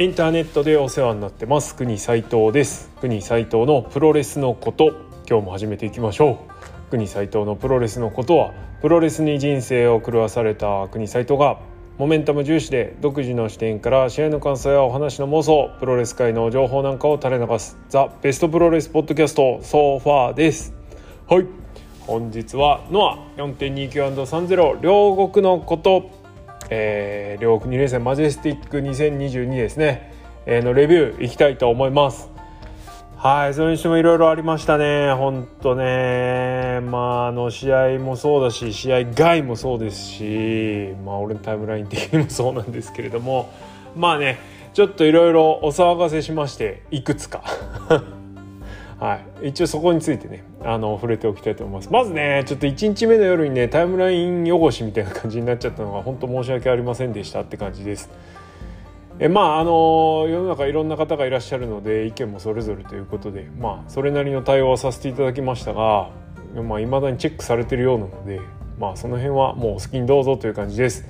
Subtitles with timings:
[0.00, 1.74] インターネットでお世話になってます。
[1.74, 2.88] 国斉藤です。
[3.00, 4.92] 国斉藤のプロレスのこと。
[5.28, 6.38] 今日も始めていきましょ
[6.86, 6.90] う。
[6.90, 11.58] 国斉藤のプロレスのことはプロレスに人生を狂わされた国斉藤が
[11.98, 20.72] モメンタム重視で独自の視点から試合の感想やお話の妄想プロレス界の情報なんかを垂れ流すザ・ベストプロレスポッドキャストソファーです。
[21.28, 21.46] はい。
[22.06, 26.17] 本日はノア 4.29&30 両国のこと。
[26.70, 30.12] えー、両国2連戦マジェスティック2022ですね、
[30.46, 32.30] えー、のレビューいきたいと思います。
[33.16, 35.12] はいそれにしてもいろいろありましたね。
[35.12, 36.80] 本当ね。
[36.82, 43.50] まああの試合もそうだし試合外もそうですしまあ俺のタイムライン的にもそうなんですけれども。
[43.96, 44.38] まあね
[44.72, 47.42] ちょっといろいろお騒がせしましていくつか。
[48.98, 51.92] はい、一応そこについてねあの触れておきたいと思います。
[51.92, 58.10] まずねちょっと1日目の夜にねタイムライン汚しみたいな感じになっちゃったのが本当申し訳ありませんでしたって感じです。
[59.20, 66.10] えまああの世の中いろんな方がいらっしゃるので意見もそれぞれということでまあそれなりの対応はさせていただきましたが
[66.56, 68.40] いまあ、未だにチェックされてるようなので
[68.78, 71.04] まあその辺はもうお好きにどうぞという感じです。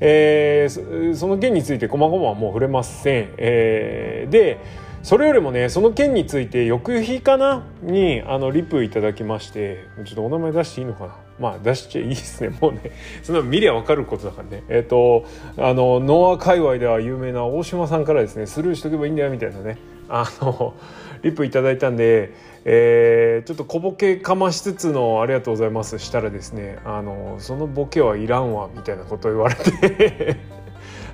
[0.00, 4.60] えー、その件について細々はもう触れません、えー、で
[5.08, 7.64] それよりもねその件について翌日かな？
[7.80, 11.16] にあのリプいただきましてちょっとお名前出していいのかな？
[11.40, 12.54] まあ出しちゃいいですね。
[12.60, 12.90] もうね
[13.22, 14.64] そんな見りゃ分かることだからね。
[14.68, 15.24] えっ、ー、と
[15.56, 19.78] あのノア界隈では有名な大島さんからですねスルーしとけばいいんだよみたいなね。
[20.10, 20.74] あの
[21.22, 22.34] リプいただいたんで、
[22.66, 30.36] えー、ちょっと小ボケかましつつの「ありがとうございます」したらですねあのそのボケはいらんわみたいなこと言われて。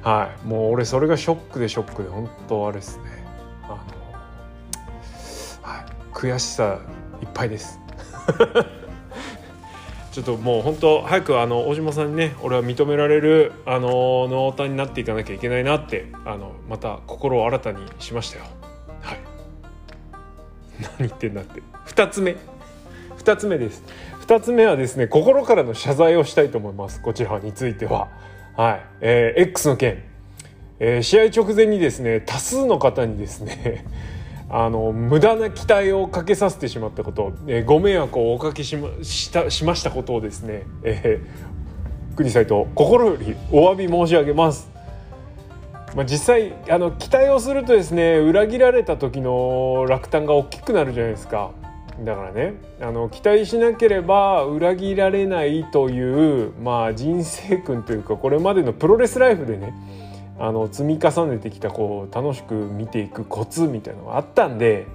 [0.02, 0.46] はい。
[0.46, 3.04] もう俺それがショックでショックで本当あれですね。
[6.14, 6.78] 悔しさ
[7.20, 7.80] いっぱいです。
[10.12, 18.44] ちょっともう本当早くあの大島さんにね俺は認められるあのノータになっていかなきゃいけないなってあのまた心を新たにしましたよ。
[19.02, 19.18] はい。
[20.80, 21.60] 何言ってんだって。
[21.86, 22.36] 2つ目。
[23.18, 23.82] 2つ目です。
[24.26, 27.02] 2つ目はですね心からの謝罪をしたいと思います。
[27.02, 28.08] こちらについては。
[28.56, 30.04] はい、えー、X の件、
[30.78, 33.84] えー、試合直前にですね多数の方にですね
[34.56, 44.70] あの無駄な期待をかけさせてしまったこと、えー、ご迷惑をおかけしましたしましたことをですね、えー、国際と心よりお詫び申し上げます。
[45.96, 51.50] まあ、実際あの期待をするとですね裏切られた時の落胆が大きくなるじゃないですか。
[52.04, 59.74] だからねあの期待しなければ裏切られないという、まあ、人生訓というかこれまでのプロレスライフでね
[60.38, 64.86] あの積み重ねてきたこう楽しく見ていくコツみたいなのがあったんで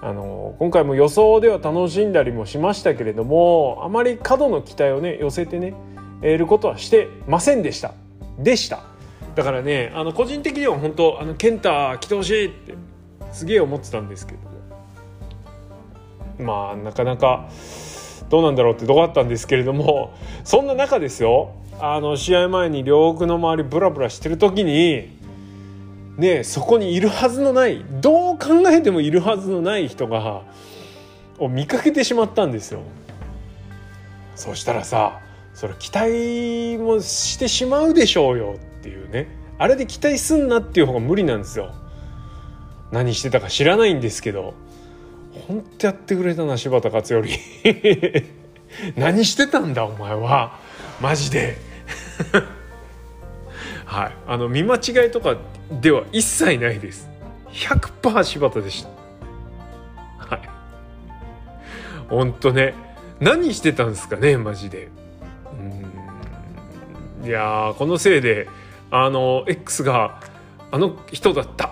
[0.00, 5.74] あの今回も予想では楽しんだりもしましたけれどもあまり過度の期待をね寄せてね
[6.20, 7.94] 得ることはしてませんでした。
[8.38, 8.80] でした。
[9.34, 12.74] だからねあの個人的には本当あの健太来てほしいって
[13.32, 14.34] すげえ思ってたんですけ
[16.38, 17.48] どまあなかなか
[18.30, 20.12] どうなんだろうってとこあったんですけれども
[20.44, 21.52] そんな中ですよ。
[21.80, 25.16] あの試合前に両国の周りブラブラしてる時に
[26.16, 30.42] ねそこにいるはずのないどう考えてもいるはずのない人が
[31.38, 32.82] を見かけてしまったんですよ。
[34.34, 35.20] そしたらさ
[35.54, 39.28] それ期待もしてしまうでしょうよっていうね
[39.58, 41.72] あれで期待すんなっていう方が無理なんですよ。
[42.90, 44.54] 何してたか知らないんですけど
[45.46, 47.36] 本当やってくれたな柴田勝頼
[48.96, 50.58] 何してたんだお前は
[51.00, 51.67] マジで
[53.84, 54.12] はい。
[54.26, 55.36] あの見間違いとか
[55.70, 57.08] では一切ないです。
[57.50, 58.88] 100%柴田でした。
[60.18, 60.48] はい。
[62.08, 62.74] ほんとね。
[63.20, 64.88] 何してたんですかねマジで。
[67.22, 67.26] うん。
[67.26, 68.48] いやこのせいで
[68.90, 70.20] あの X が
[70.70, 71.70] あの人だった。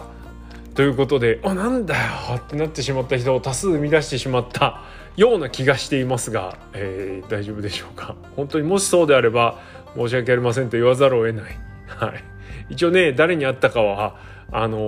[0.75, 2.03] ということであなんだよ
[2.37, 4.83] ってなってしまった人を多数生み出してしまった
[5.17, 8.15] ような気がしていますが、えー、大丈夫でしょうか。
[8.37, 9.59] 本当にもしそうであれば
[9.97, 11.59] 申し訳ありませんと言わざるを得ない。
[11.87, 12.25] はい、
[12.71, 14.17] 一応ね誰に会ったかは
[14.53, 14.79] あの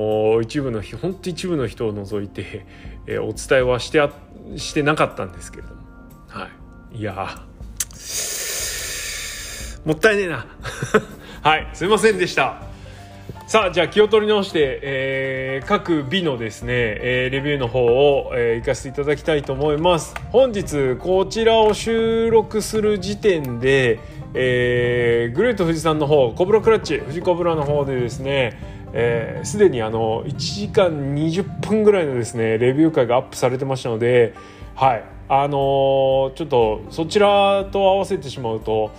[0.41, 2.67] ー、一部の本当一部の人を除いて、
[3.07, 4.11] えー、お伝えはしてあ
[4.57, 5.83] してなかったんですけれども、
[6.29, 6.49] は
[6.93, 7.43] い、いや
[9.85, 10.47] もったいねえな。
[11.41, 11.69] はい。
[11.73, 12.63] すいませんでした。
[13.47, 20.15] さあじゃあ気を取り直して、えー、各美のですね、えー、レビューの方を、えー、行かせていただきたいと思います。
[20.31, 24.01] 本日こちらを収録する時点で、
[24.35, 28.59] えー、グレート富士山の方コブラクラッチ富士コブラの方でですね
[29.43, 34.35] すで、えー、にあの1時間20分ぐらいのですねレビュー会がアップされてましたので
[34.75, 35.05] はい。
[35.31, 38.91] あのー、ちょっとそちらと合わせてしまうと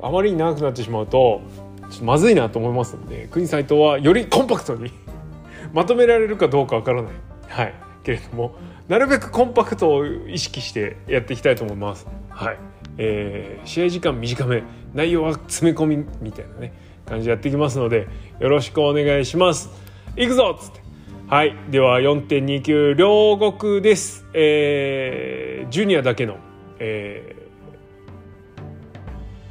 [0.00, 1.40] あまりに長くなってしまうと
[1.90, 4.92] ちょっとまずいなと思いますので国斎藤はよりコンパクトに
[5.72, 7.12] まとめられるかどうかわからない、
[7.48, 7.74] はい、
[8.04, 8.54] けれども
[8.86, 12.06] なるべくコンパクトを意識してやっていきたいと思います。
[12.28, 12.58] はい。
[12.98, 14.62] えー、試合時間短め
[14.94, 16.72] 内容は詰め込みみたいなね
[17.06, 18.08] 感じでやっていきますので
[18.40, 19.70] よろしくお願いします。
[20.16, 20.82] いくぞっつって
[21.28, 26.36] はいでは4.29両国です、えー、ジュニアだけの、
[26.78, 27.48] え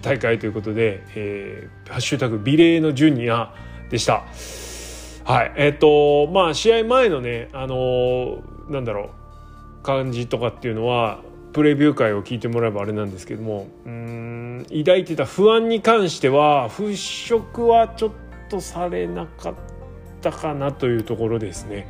[0.01, 3.53] ー、大会ということで、えー、ハッシュタグ美麗のジュニア
[3.89, 4.23] でした。
[5.25, 5.53] はい。
[5.55, 9.11] えっ、ー、と、まあ、試合前のね、あのー、なんだろ
[9.79, 11.21] う、感じとかっていうのは、
[11.53, 16.91] プレビュー会を聞いてもらえばあれなんですけども、うん、抱いてた不安に関しては、払
[17.39, 18.11] 拭はちょっ
[18.49, 19.53] とされなかっ
[20.21, 21.87] たかなというところですね。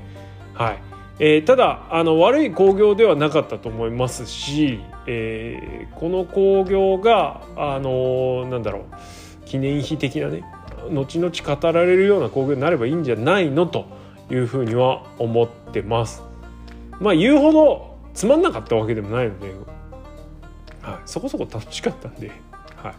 [0.54, 0.94] はい。
[1.20, 10.44] えー、ただあの悪い興行ではなかったと思いますし、えー、この興行があのなんだろう記念碑的なね
[10.92, 13.86] 後々語られるような工業になればいいんじゃないのと
[14.32, 16.24] いうふうには思ってます。
[17.00, 19.54] まあ言うほどつまんなかったわけでもないので、
[20.82, 22.32] はい、そこそこ楽しかったんで、
[22.76, 22.94] はい、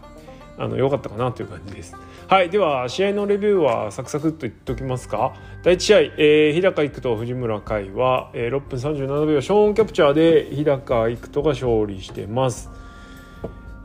[0.59, 1.97] あの良かったかなという感じです。
[2.27, 5.35] はい、では試合のレビューはサクサクっと言っておきますか。
[5.63, 12.71] 第1試合、えー、日高育と藤村海は、えー、6分37秒ショーンキャプチャーで日高育人が勝利してます。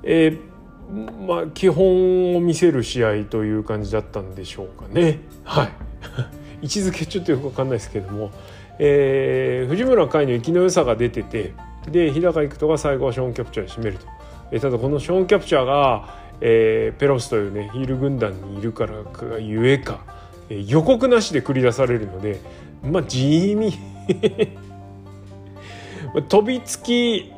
[0.03, 0.49] えー
[1.27, 5.19] まあ、基本を見せる試合という感じだったんでしょうかね。
[5.43, 5.69] はい、
[6.63, 8.31] 位置づけちょっとよく分かんないですけども、
[8.79, 11.53] えー、藤村海の生きの良さが出てて
[11.89, 14.05] で日高育人が最後はショーン・キャプチャーで締めると。
[14.51, 20.03] えー、ただこのショーン・キャプチャーが、えー、ペロスというねヒール軍団にいるからがゆえか、
[20.49, 22.39] えー、予告なしで繰り出されるので
[22.81, 23.77] まあ地味
[26.29, 27.31] 飛びつき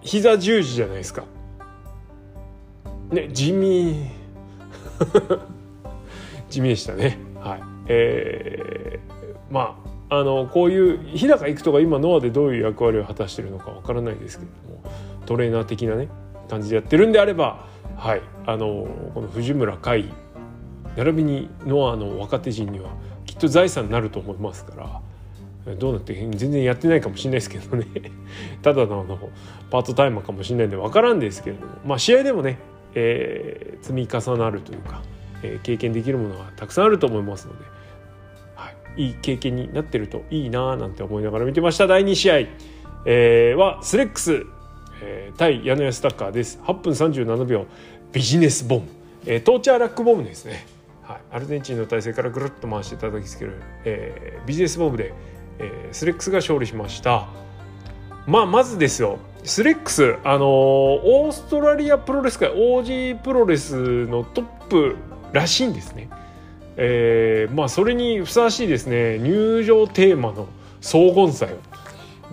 [0.00, 1.24] 膝十字じゃないですか。
[3.10, 4.10] ね地味
[6.48, 14.92] 地味でしたねはいえー、まああのこういう日高育人が今ノアでどういう役割を果たしてるのかわからないですけれども
[15.24, 16.08] トレーナー的なね
[16.50, 17.66] 感じでやってるんであれば
[17.96, 18.22] はい。
[18.46, 20.12] あのこの藤村海
[20.96, 22.90] 並びにノアの若手陣には
[23.24, 25.00] きっと財産になると思いますか
[25.66, 27.86] らどうなって全然やってないかもしれないですけどね。
[28.60, 29.30] ただのあの
[29.70, 32.58] パートタイマーかもしれないんで分からんですけれどもまあ試合でもね
[32.94, 35.00] え、積み重なるというか、
[35.42, 37.64] え、経験できるものがたくさんあると思いますので、
[38.96, 41.86] い、い経験になってるといいななんて思いながら見てました。
[41.86, 42.38] 第2試合、
[43.06, 44.46] えー、はスレックス、
[45.02, 46.60] えー、対矢野安タッカーです。
[46.64, 47.66] 8分37秒。
[48.12, 48.88] ビジネスボム、
[49.24, 50.66] えー、トーチャーラックボムですね、
[51.02, 55.14] はい、アルゼンチンの体勢からぐるっと回して叩きつける、えー、ビジネスボムで、
[55.58, 57.28] えー、スレックスが勝利しました。
[58.26, 59.18] まあまずですよ。
[59.44, 64.96] スレックス、あのー、オーストラリアプロレス界 OG プロレスのトップ
[65.32, 66.08] らしいんですね。
[66.76, 70.48] えー、まあそれにふさわしいですね入場テーマの
[70.80, 71.58] 荘厳さよ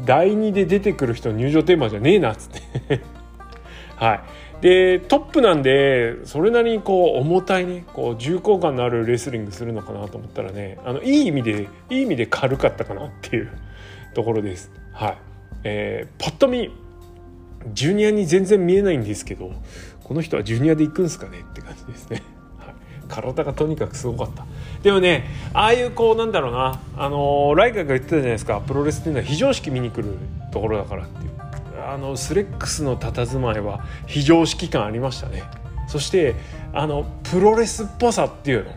[0.05, 2.49] 第2で出てくる人入場テーマじゃねえなっつっ
[2.87, 3.01] て。
[3.95, 4.21] はい。
[4.61, 13.49] でトップなんでそれなりにこう重たいねこう重厚感のあるレスリングするのかなと思ったらねあのいい意味でいい意味で軽かったかなっていう
[14.13, 14.71] ところです。
[14.91, 15.17] はい。
[15.63, 16.71] えー、パッと見
[17.73, 19.51] ジュニアに全然見えないんですけど
[20.03, 22.23] この人はジュニアで行くんすかねって感じですね、
[23.09, 24.45] 体がとにかくすごかった。
[24.83, 28.61] でもねああいうこうなんだろうなあのライカが言ってたじゃないですか。
[28.61, 30.17] プロレスっていうのは非常識見に来る
[30.53, 31.31] ところだからっていう。
[31.85, 35.43] あのスレックスの佇まいは非常識感ありましたね。
[35.87, 36.35] そして
[36.71, 38.71] あのプロレスっぽさっていうの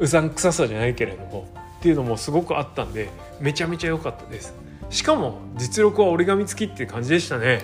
[0.00, 3.08] うさんくささじゃないけれどもっていうのもすごくあったんで
[3.40, 4.54] めちゃめちゃ良かったです。
[4.90, 7.60] しかも実力は折り紙付きっていう感じでしたね。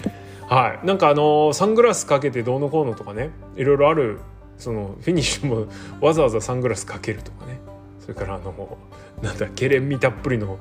[0.49, 0.87] はい。
[0.87, 4.21] なんかあのサングラスかけてどうのこうのとかねいろいろある
[4.59, 5.67] そのフィニッシュも
[6.01, 7.61] わざわざサングラスかけるとかね。
[8.01, 8.79] それからあの
[9.23, 10.59] なんだケレン味たっぷりの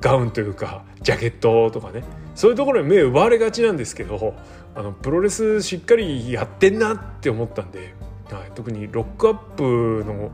[0.00, 2.04] ガウンというかジャケットとかね。
[2.34, 4.34] そういうところに目奪われがちなんですけど
[4.74, 7.94] あのプロレスしっかりやってんなって思ったんで、
[8.30, 10.30] はい、特にロックアップの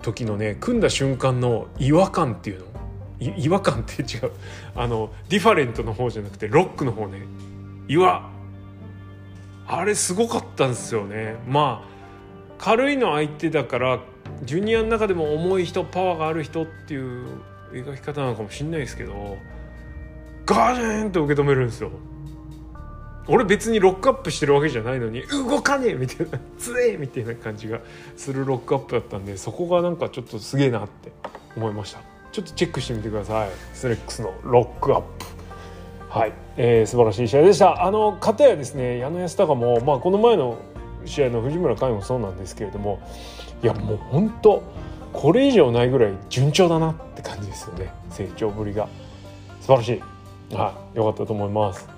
[0.00, 2.66] 時のね組んだ瞬間の違和感っていうの
[3.20, 4.32] 違和感って違う。
[4.74, 7.22] あのディファレントの方じゃなくてロックの方ね
[7.88, 8.30] 岩
[9.66, 11.36] あれすごかったんですよね。
[11.46, 11.91] まあ
[12.62, 13.98] 軽いの相手だから
[14.44, 17.40] ジュニアの中でも重い人パワーがある人っていう
[17.72, 19.36] 描き方なのかもしんないですけど
[20.46, 21.90] ガージェンと受け止めるんですよ。
[23.26, 27.80] 俺別にロックアップしてるわけじゃないのに動かねえみたいなつえみたいな感じが
[28.16, 31.10] するロックアップだったんでそこがなんかちょっとすげえなって
[31.56, 32.00] 思いました。
[32.30, 33.50] ちょっとチェックしてみてください。
[33.74, 35.08] スレックスのロックアップ。
[36.10, 37.84] はい、えー、素晴らしい試合でした。
[37.84, 40.58] あの片やですね矢野安隆も、まあ、この前の
[41.06, 43.00] 試合の藤村海もそうなんですけれども
[43.62, 44.62] いやもう本当
[45.12, 48.88] これ以上ないぐらい順調だなって感じですよね成長ぶりが。
[49.60, 50.54] 素晴らしい。
[50.54, 51.88] はい良かったと思います。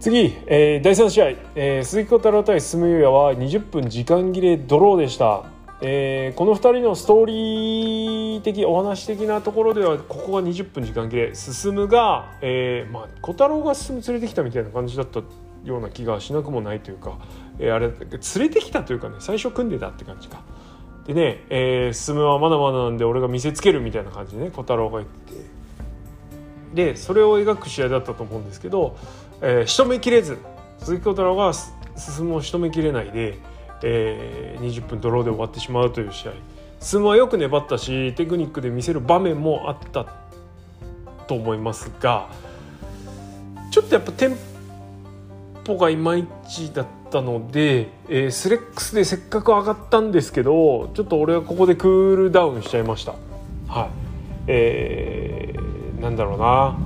[0.00, 5.44] 次、えー、第3試合、えー、鈴木小太郎対進優也は20分時間切れドローでした、
[5.80, 11.34] えー、この2人のストーリー的お話的なところではここが20分時間切れ。
[11.34, 15.20] 進むが、えーまあ、小太郎が進む連れてきたみたいな感じだった
[15.68, 17.18] ような気がしなくもないというか、
[17.58, 20.42] えー、あれ連れてきたというかね最初組んでたって感じか。
[21.06, 28.96] でね、えー、進はまだまだなんで俺が見せつけるみたいな感じでね小太郎が言ってでそれを描く試合だったと思うんですけど
[29.40, 30.38] えー、仕留めきれず
[30.80, 33.38] 鈴木小太郎が進むを仕留めきれないで、
[33.82, 36.32] えー、20分ドローで終わってしまうという試合。
[36.80, 40.06] 進むはよく粘ったしテクニックで見せる場面もあった
[41.26, 42.28] と思いますが
[43.72, 44.36] ちょっとやっぱテン
[45.68, 53.12] ポがいまいちだったので、えー、スレックスでせっかく上がったんですけどちょっと俺はここでクールダウンしちゃいました。
[53.68, 53.88] はい。
[54.46, 56.78] えー、なんだろうな。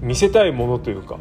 [0.00, 1.18] 見せたいものというか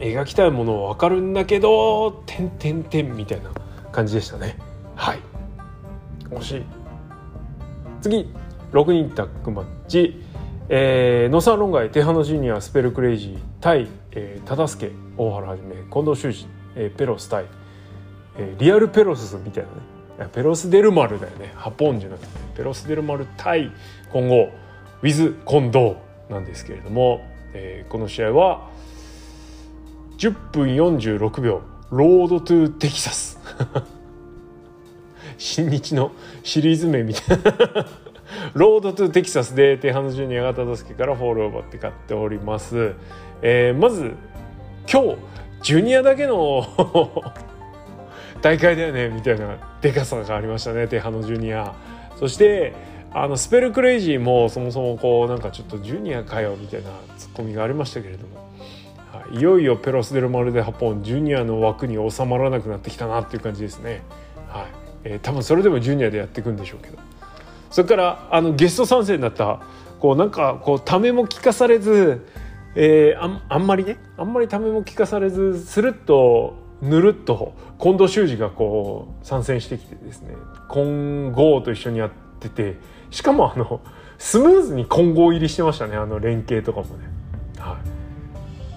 [0.00, 3.50] 描きたいものは分かるんだけど「てんてんてん」みたいな
[3.92, 4.58] 感じでしたね。
[4.96, 5.18] はい。
[6.30, 6.64] 惜しい。
[8.00, 8.28] 次。
[8.72, 10.22] 6人タッグマッチ、
[10.70, 13.38] えー、野沢論外テハノジュニアスペルクレイジー。
[13.60, 14.90] 対、えー、忠助
[15.28, 17.46] 大原はじめ近藤修二、えー、ペロス対、
[18.36, 19.70] えー、リアルペロスみたいな
[20.24, 20.30] ね。
[20.32, 21.52] ペロス・デルマルだよね。
[21.56, 23.72] ハポンじゃなくてペロス・デルマル対
[24.12, 24.50] 今後
[25.02, 25.96] ウィズ・近藤
[26.30, 27.22] なんですけれども
[27.54, 28.70] えー、この試合は
[30.18, 33.38] 10分46秒ロードトゥテキサス。
[35.36, 36.12] 新日の
[36.42, 37.86] シリーズ名みたいな。
[38.54, 42.94] ロードトゥテキサスでテハノジュニアが忠助からフォールを奪って勝っております、
[43.42, 44.14] えー、まず
[44.90, 45.16] 今日
[45.62, 46.66] ジュニアだけの
[48.42, 51.74] 大会だよねみたいなでかさがありましたねテハノジュニア。
[52.18, 52.72] そして
[53.14, 58.36] あのスペルクレイジーもそもそもこうなんかちょっとジュニアかよみたいなツッコミがありましたけれども、
[59.12, 64.02] はい、いよいよペロス・デル・マルデ・ハポンジュニアの枠に収まらなくなってきたなっていう感じですね。
[64.48, 64.66] はい。
[65.04, 66.98] えー、多分それでもジュニアでやっていくんでしょうけど。
[67.70, 69.60] それからあのゲスト参戦になった
[69.98, 72.26] こうなんかこうためも聞かされず、
[72.74, 80.34] えー、ああんまりねあんまりためも聞かされずスルッとぬるっと近藤修二がこう参戦してきてですね。
[80.68, 82.10] 今後と一緒にやっ
[82.40, 82.76] てて。
[83.10, 83.80] しかもあの
[84.18, 85.96] スムーズに混合入りしてましたね。
[85.96, 87.04] あの連携とかもね。
[87.58, 87.76] はい。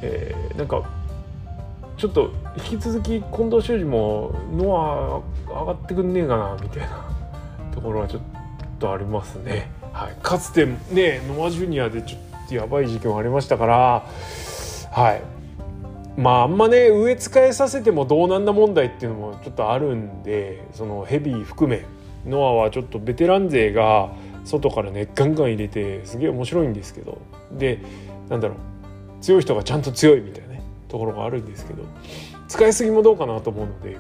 [0.01, 0.89] えー、なんか
[1.97, 7.15] ちょっと引き続き近藤修二もノア上がってくんねえかなみたいな。
[7.75, 8.21] ところはちょっ
[8.79, 9.69] とありますね。
[9.93, 14.05] はい、かつてねノアジュニアでちょっやばい時期もありましたから
[14.91, 15.21] はい
[16.19, 21.85] まああんまね植え付えさせてもどうなんだ問題っていうのもちょっとあるんでそのヘビー含め
[22.25, 24.11] ノアはちょっとベテラン勢が
[24.45, 27.19] 外からねガンガン入れてすげえ面白いんですけど
[27.51, 27.79] で
[28.29, 28.57] なんだろう
[29.21, 31.83] 強い人がちゃんと強いみたいなねところがあるんですけど
[32.47, 33.97] 使いすぎもどうかなと思うので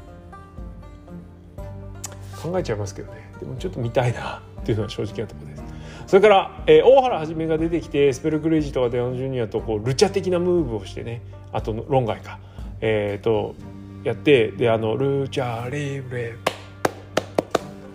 [2.41, 5.64] 考えちゃいますけどねでもちょっと見たいなっていうのは正直なところです。
[6.07, 11.21] それから、えー、大原はじめが出てきてスペルクレイジーとかデアノジュニアとこうルチャ的なムーブをしてね
[11.51, 12.39] あと論外か。
[12.81, 13.55] えっ、ー、と
[14.03, 16.35] やってであのルチャリブレ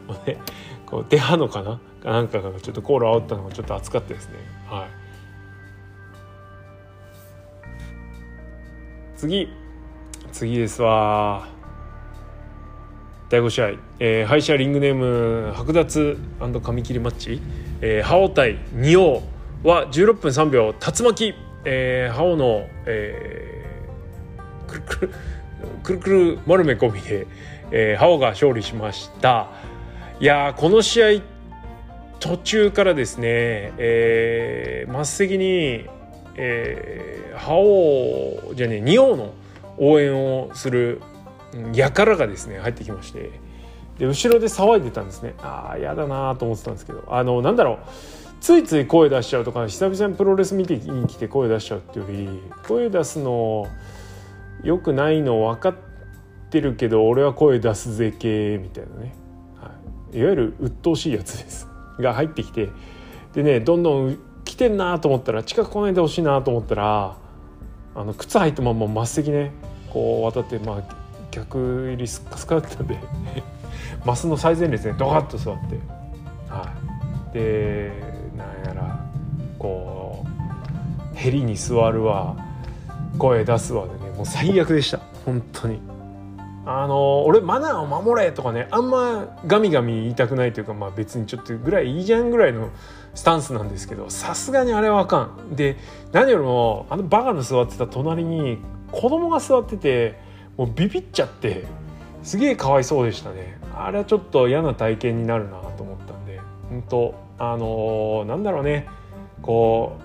[0.09, 0.39] をね
[0.87, 1.81] こう出はのかな？
[2.05, 4.35] なんかがちょっとコール煽ったのがちょっと熱かったですね。
[4.69, 4.89] はい。
[9.17, 9.49] 次。
[10.33, 11.49] 次ですわ。
[13.29, 13.69] 第5試合、
[14.01, 16.19] えー、敗者リングネーム剥奪
[16.63, 17.41] 紙切りマッチ、
[17.83, 19.23] えー、ハオ対仁王
[19.63, 21.35] は16分3秒竜巻、
[21.65, 25.11] えー、ハオの、えー、くるくる
[25.83, 27.27] くるくる丸め込みで、
[27.71, 29.49] えー、ハオが勝利しました。
[30.21, 31.23] いやこの試合
[32.19, 35.87] 途中からですね、えー、末席に、
[36.37, 39.35] えー、覇王じゃねえ仁王の
[39.79, 41.01] 応援をする
[41.73, 43.50] 輩がですね入ってきまして。
[44.01, 45.35] で後ろで騒いでたんですね。
[45.43, 47.05] ああ嫌だなと思ってたんですけど。
[47.07, 47.77] あのなんだろう。
[48.41, 53.67] ついつい声出しちゃうとか久々にプロレス見てに来て声出しちゃうっていうより声出すの
[54.65, 55.75] よくないの分かっ
[56.49, 59.15] てるけど俺は声出すぜ系みたいなね、
[59.61, 59.71] は
[60.15, 61.69] い、いわゆる鬱陶しいやつです。
[62.01, 62.71] が入ってきて
[63.35, 67.17] でねどんどん来てんなと思ったら近く来ないでほしいなと思ったら
[67.95, 69.53] あの靴履いたまま末席ね
[69.93, 70.97] こう渡ってまあ
[71.31, 72.99] 客入りスカスカだったんで。
[74.05, 75.79] マスの最前列ねドカッと座って、
[76.49, 76.73] は
[77.31, 77.93] い、で
[78.37, 79.07] なんやら
[79.59, 80.25] こ
[81.13, 82.37] うヘリに座るわ。
[83.19, 84.11] 声出すわでね。
[84.17, 85.01] もう最悪でした。
[85.27, 85.81] 本当に。
[86.65, 92.71] あの俺マナーを守れとかねあんまガミガミ言いたくないというかまあ別にちょっとぐらいいいじゃんぐらいの
[93.15, 95.57] スタンスなんですけどさすがにあれはあかん。
[95.57, 95.77] で
[96.13, 98.59] 何よりもあのバカの座ってた隣に
[98.93, 100.19] 子供が座ってて
[100.57, 101.67] もうビビっちゃって。
[102.23, 103.59] すげえかわいそうでしたね。
[103.75, 106.41] あれはちょっと嫌な体験になるなと思ったんで。
[106.69, 108.87] 本当あのー、なんだろうね。
[109.43, 109.97] こ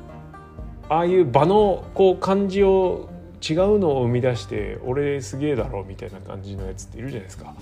[0.90, 3.10] うああいう場のこう感じを
[3.48, 7.54] 違うのを生み出して俺すげえだろみたいな感じのやつっているじゃないですか。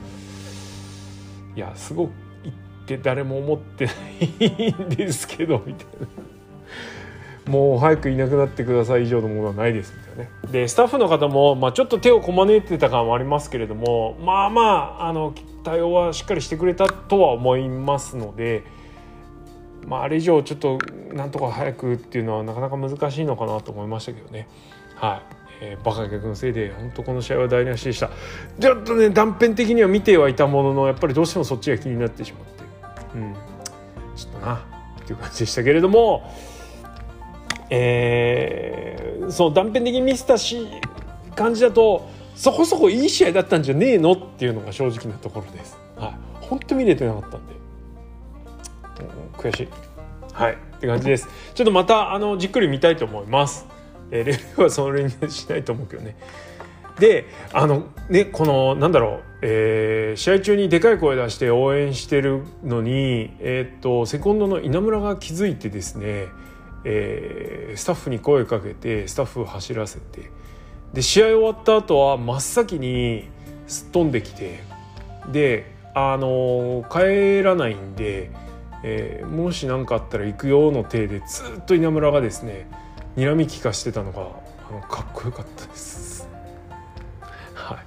[1.55, 2.11] いやすごく
[2.43, 2.55] 言っ
[2.85, 6.07] て誰も思ってないんですけどみたいな。
[7.47, 10.29] もう早くいなくなってください以上のものはないですみたいなね。
[10.51, 14.61] でスタッフの方も、まあ、ちょっと手をこまねいてた感はありますけれどもまあま
[14.99, 15.33] ああの
[15.63, 18.63] 対応はしっかりしてくれたとは思いますので
[19.87, 20.79] まあ、あれ以上ちょっと
[21.13, 24.47] なんとか早くっていうのはなかなか難しいのかなと思いましたけどね。
[24.95, 25.21] はい。
[25.61, 28.09] えー、バカ客のせいで本当この試合は台無しでした。
[28.59, 32.63] ちょっとね断片的には見てはいたもののやっぱりどうしてもそっちが気になってしまって。
[33.15, 33.35] うん。
[34.15, 36.31] ちょっとなっていう感じでしたけれども
[37.69, 40.67] えー、そう断片的に見せたし
[41.35, 45.77] 感じだとそこそこいい試合だったんじゃねえのっていうのが正直なところです。
[45.95, 47.53] はい、本当見れてなかったんで、
[48.99, 49.67] うん、悔しい。
[50.33, 51.27] はい、って感じです。
[51.53, 53.67] ちょっとまたあのじっくり見たいと思います。
[54.11, 56.15] えー、レビューはそれにしないと思うけどね。
[56.99, 66.27] であのねこのなんだろう、えー、試合中にでかい声出して応援してるのに、えー、っとセコンドの稲村が気づいてですね、
[66.85, 70.31] えー、スタッフに声かけてスタッフを走らせて
[70.93, 73.27] で試合終わった後は真っ先に
[73.67, 74.63] すっ飛んできて
[75.31, 78.31] であの帰らないんで、
[78.83, 82.67] えー、もし何かあったら行くよの体でずっと稲村がですね
[83.15, 84.21] 睨み利かしてたのが
[84.69, 86.27] あのかっこよかったです。
[87.53, 87.77] はい、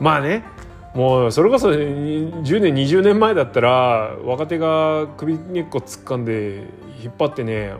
[0.00, 0.44] まあね
[0.94, 6.64] もうそれこそ10年20年前だったら若手が首根っこ突っ込んで
[7.02, 7.72] 引っ張ってね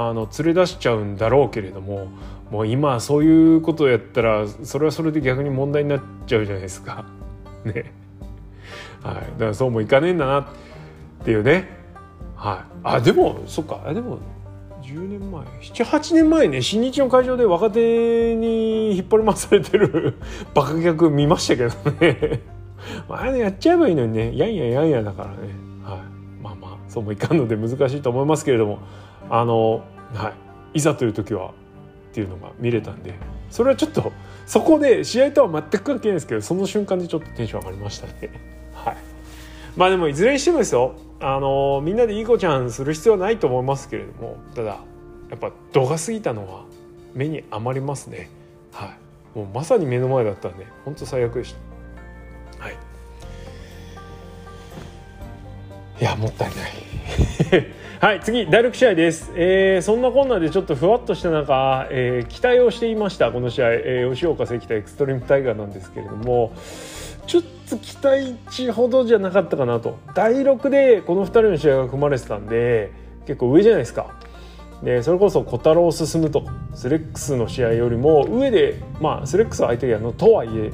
[0.00, 2.06] あの連れ出しちゃうんだろうけれども
[2.50, 7.04] もう今そういうことをやったらそれはそれで逆に問題になっちゃうじゃないですか。
[7.64, 7.92] ね。
[9.02, 10.44] はい、だからそうもいかねえんだなっ
[11.24, 11.68] ていうね。
[12.36, 13.92] はい、あでもそっか。
[13.92, 14.18] でも
[14.82, 20.14] 10年前78年前ね新日の会場で若手に引っ張り回されてる
[20.54, 22.42] バカ客見ましたけどね。
[23.10, 24.36] あれやっちゃえばいいのにね。
[24.36, 25.36] やんややんやだからね、
[25.82, 26.00] はい、
[26.42, 28.78] まあまあそうもいかんので難しいと思いますけれども。
[29.30, 30.30] あの、は
[30.74, 31.52] い、いざという時はっ
[32.12, 33.14] ていうのが見れたんで
[33.50, 34.12] それはちょっと
[34.46, 38.12] そこで試合とは全く関係ないですけどその瞬間でちょっとテンション上がりましたね。
[38.72, 38.96] はい。
[39.76, 44.78] まあでもいずれにしてもですよあのみんなでいい子ちゃんする必要はないと思いますけれどもただ
[45.30, 46.64] やっぱ度が過ぎたのは
[47.14, 48.30] 目に余りますね。
[48.72, 49.38] はい。
[49.38, 51.54] もうまさに目の前だったんで本当最悪でし
[52.58, 52.64] た。
[52.64, 52.76] はい。
[56.00, 57.66] いやもったいない。
[58.00, 63.32] はい次第6試合です、えー、そんなこんなでちょっとふわっとした中、えー、期待をしていました。
[63.32, 66.52] この試合、えー、吉岡関田エクストリームタイガーなんですけれども
[67.26, 69.98] ちょっと期待値ほどじゃなかったかなと。
[70.14, 72.92] 第6でこの2人の試合が組まれてたんで
[73.26, 74.14] 結構上じゃないですか。
[74.84, 80.70] でそれこそ小太郎進むとスレックスの試合よりも上でまあスレックスは相手やのとはいえ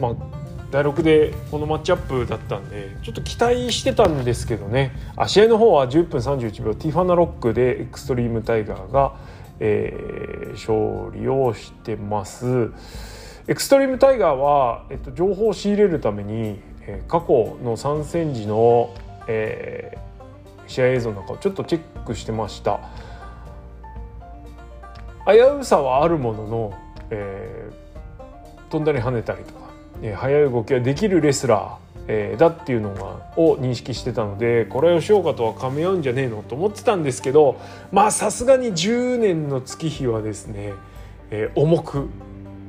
[0.00, 0.31] まあ
[0.72, 4.92] 第6でこのマッチアップだったんでちょっと期待してたんですけどね。
[5.16, 9.14] あ試合の方は10分31秒ティファナロックでエクストリームタイガーが、
[9.60, 12.72] えー、勝利をしてます。
[13.48, 18.94] エクストリームタイガーは、えっと、情報を仕入れるために、えー、過去の参戦時の、
[19.26, 22.80] えー、試合映像なんかをちょっとチェックしてました。
[25.26, 26.72] 危うさはあるものの、
[27.10, 29.61] えー、飛んだり跳ねたりとか、
[30.16, 37.60] 速い動きができるレスラー、えー、だっていうのがを認識してたのでこれは吉岡とは噛み合うんじゃねえのと思ってたんですけど
[37.92, 40.72] まあさすがに10年の月日はですね、
[41.30, 42.08] えー、重く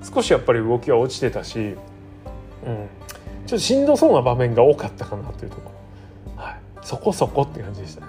[0.04, 5.72] 少しやっぱり動きは落ちてたし、うん、ちょっとしんどそうな場面が多かったかなというとこ
[6.36, 8.08] ろ、はい、そこそこって感じでしたね。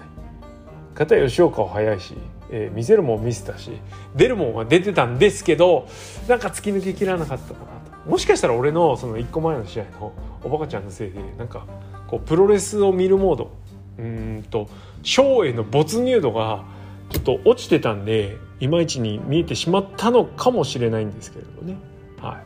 [0.95, 2.15] 片吉岡は速いし、
[2.51, 3.71] えー、見せるもん見せたし
[4.15, 5.89] 出るもんは出てたんですけど
[6.29, 7.74] なんか突き抜けきらなかったかな。
[8.07, 10.13] もしかしたら俺のその1個前の試合の
[10.43, 11.67] おばかちゃんのせいでなんか
[12.07, 13.51] こうプロレスを見るモード
[13.99, 14.69] うんと
[15.03, 16.65] ショーへの没入度が
[17.11, 21.77] ちょっと落ちてたんでいまいちに見えてしまったのかもしれないんですけれどね、
[22.21, 22.35] はい。
[22.35, 22.41] ま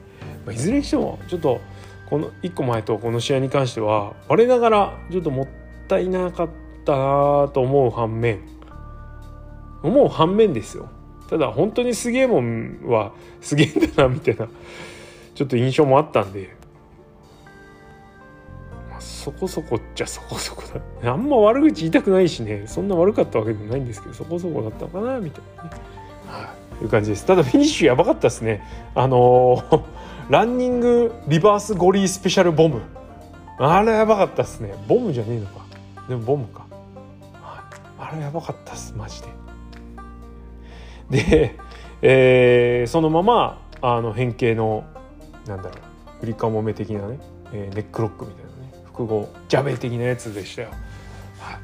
[0.49, 1.61] あ、いずれにしてもちょっと
[2.09, 5.49] この1個前とこの試合に関しては我ながらちょっともっ
[5.89, 6.49] たいなかっ
[6.85, 8.41] たなと思う反面。
[9.83, 10.89] 思う反面ですよ。
[11.31, 14.49] ただ本当にすげえもんはすげえんだなみたいな。
[15.39, 16.57] ちょっと印象もあったんで。
[18.99, 20.65] そこそこっちゃそこそこ
[21.01, 21.13] だ。
[21.13, 22.65] あんま悪口言いたくないしね。
[22.67, 25.71] そんな悪かったわけでもないんですけどそこそこだったのかなみたいなね、
[26.27, 27.25] はい、いう感じです。
[27.25, 28.65] ただフィニッシュやばかったですね。
[28.97, 29.83] あのー、
[30.29, 32.81] ランニングリバースゴリースペシャルボム。
[33.59, 34.75] あれやばかったっすね。
[34.89, 35.53] ボムじゃねえのか。
[36.09, 36.67] でもボムか、
[37.35, 37.63] は
[38.01, 39.23] い、あれやばかったっすマジ
[41.09, 41.23] で。
[41.23, 41.55] で、
[42.03, 44.83] えー、そのままあの変形の
[45.49, 47.19] なんだろう振りかもめ的なね、
[47.53, 50.69] えー、ネックロックみたいなね複合ジャベ的なやつでしたよ。
[51.41, 51.59] は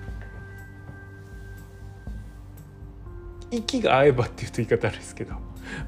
[3.51, 5.35] い、息が合えばっていうと言い方あるんですけど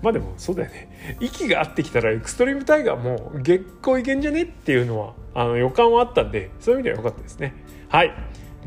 [0.03, 1.17] まあでもそうだよね。
[1.21, 7.55] 息が合ってきたらエクストリームタイガーも月光いけんじゃねっていうのはあの予感はあったんでそういう意味では良かったですね。
[7.89, 8.13] はい。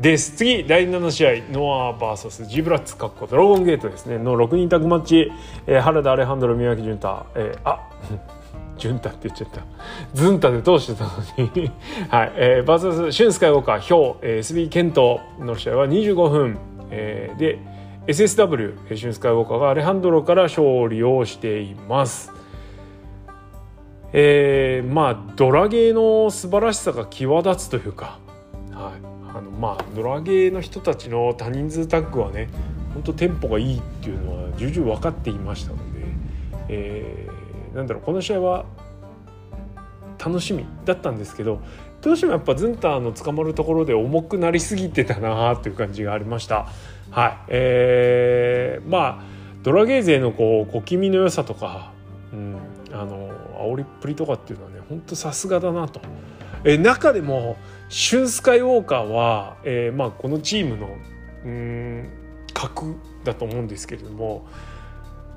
[0.00, 0.38] です。
[0.38, 4.16] 次第7試合ノア VS ジブラッツかっこドラゴンゲートですね。
[4.16, 5.30] の6人タッグマッチ、
[5.66, 7.90] えー、原田アレハンドロ宮脇潤太、えー、あ
[8.80, 9.62] 潤太って言っちゃった。
[10.14, 11.10] ズンタで通してたの
[11.54, 11.70] に。
[12.08, 16.58] はい、えー、バーサスシュンスカイウォーカーヒョウ、えー、SB ケントの試合は25分、
[16.90, 17.58] えー、で
[18.06, 22.32] SSW シュンスカイウォーカーがアレハンドロから勝利をしています。
[24.12, 28.18] えー、まあドラゲーの素晴らしさが際立つというか、
[28.72, 32.48] はい、あのまあドラゲーの人たちの多人数タッグはね
[32.94, 36.06] 本当テンポがいいっていうのは重々分かっていましたので、
[36.68, 37.39] えー、
[37.74, 38.64] なんだろうこの試合は
[40.22, 41.60] 楽しみだったんですけど
[42.02, 46.68] どうしてもやっぱズンターの捕まるところで重くなりすぎてたなという感じがありました。
[47.10, 49.24] はいえー、まあ
[49.62, 51.92] ドラゲー勢のこう小気味の良さとか、
[52.32, 52.56] うん、
[52.92, 56.00] あの煽りっぷりとかっていうのはね本当さすがだなと。
[56.64, 57.56] え中でも
[57.88, 60.88] シュンスカイウォーカーは、えーまあ、このチームの
[61.44, 62.08] うん
[62.52, 64.46] 核だと思うんですけれども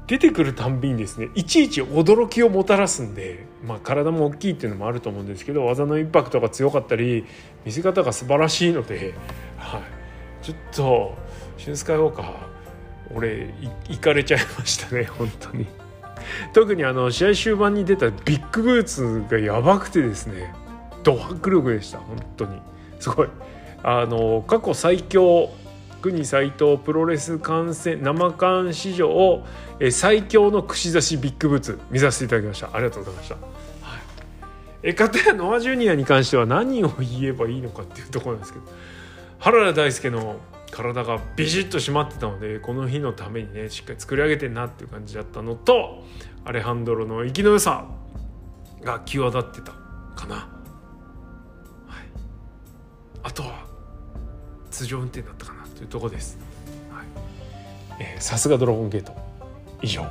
[0.07, 7.25] 出てくるたんびにですねいちいち驚きをもたらすんで、まあ、体も大きいっていうのもあると思うんですけど技のインパクトが強かったり
[7.65, 9.13] 見せ方が素晴らしいので、
[9.57, 9.81] はい、
[10.45, 11.15] ちょっと
[11.57, 12.53] シュンスカイウォーカー
[13.15, 13.53] 俺
[13.89, 15.67] いかれちゃいましたね 本当に。
[16.53, 20.53] 特にあの試合終盤に出たビッグブーツがやばくてですね
[21.03, 22.59] ド迫力でした本当に。
[22.99, 23.29] すごい。
[23.83, 25.49] あの過去最強
[26.03, 29.41] 国斎藤プロレス観戦生観史上
[29.89, 32.69] 最強の串刺しビッグブーツ見させていただきました。
[32.73, 33.45] ありがとうございました、はい、
[34.83, 38.65] えかたやノアジュニアに関しては何を言えばいいのかっていうところなんですけど
[39.39, 46.03] 原田大輔の体がビシッと締まってたのでこの日のためにねしっかり作り上げてんなっていう感じだったのと
[46.43, 47.85] アレハンドロの生きの良さ
[48.81, 49.71] が際立ってた
[50.15, 50.47] かな、はい、
[53.23, 53.65] あとは
[54.69, 56.37] 通常運転だったかなというとこです。
[58.19, 59.13] さすがドラゴンゲート。
[59.81, 60.05] 以上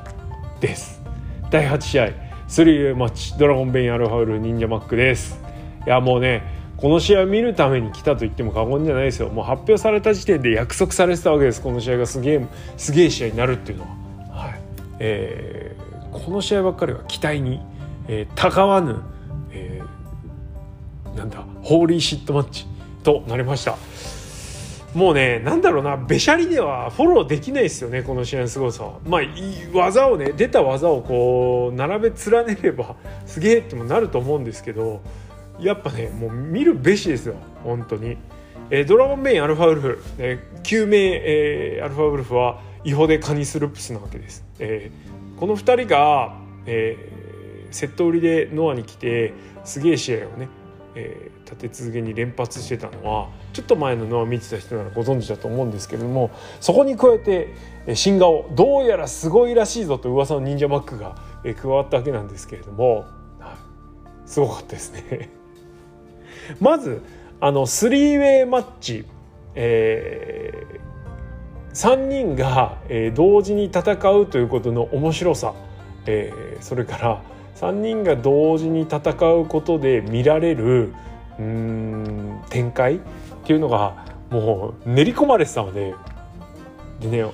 [0.61, 1.03] です。
[1.51, 2.09] 第8試合
[2.49, 5.41] 3way マッチドラゴンベインアルファウル忍者マックです。
[5.87, 6.43] いやもうね
[6.77, 9.29] この試合を見るために来たと言っても過言じゃないですよ。
[9.29, 11.63] もう発表された時点で約束されてたわけです。
[11.63, 12.47] この試合がすげえ
[12.77, 14.61] すげえ試合になるっていうのは、はい。
[14.99, 17.61] えー、この試合ばっかりは期待に、
[18.09, 19.01] えー、たがわぬ、
[19.53, 22.67] えー、なんだホーリーシットマッチ
[23.03, 23.77] となりました。
[24.95, 29.21] もうねなんだろうなべしゃりではフォローできないですよねこの試合のすごさまあ
[29.73, 35.01] 技をね出た技をこう並べ連ねれば すげえってもなると思うんですけど
[35.59, 38.19] やっぱねもう見るべしですよ本当に、
[38.71, 49.33] えー、ドラゴンメインアルファウルフ、えー、救命、えー、アルファウルフは違法でカニスルップスなわけです、えー、この2人が、えー、セット売りでノアに来て
[49.65, 50.49] すげえ試合をね、
[50.97, 57.55] えー、立て続けに連発してたのはちょっと前のノア見てた人ならご存知だと思うんですけれどもそこに加えて
[57.95, 61.17] 新顔どうやらすごいらしいぞと噂の忍者マックが
[61.61, 63.05] 加わったわけなんですけれども
[64.25, 65.31] すごかったですね。
[66.61, 67.03] まず
[67.41, 69.05] あのスリーウェイマッチ、
[69.55, 75.55] えー、3人が、え、同時に戦うということの面白さ、
[76.07, 77.23] えー、それから
[77.57, 78.99] 3人が同時に戦
[79.35, 80.95] うことで見られる
[81.39, 83.01] うん展開っ
[83.45, 85.95] ていうのがもう練り込まれてたので
[87.01, 87.25] でね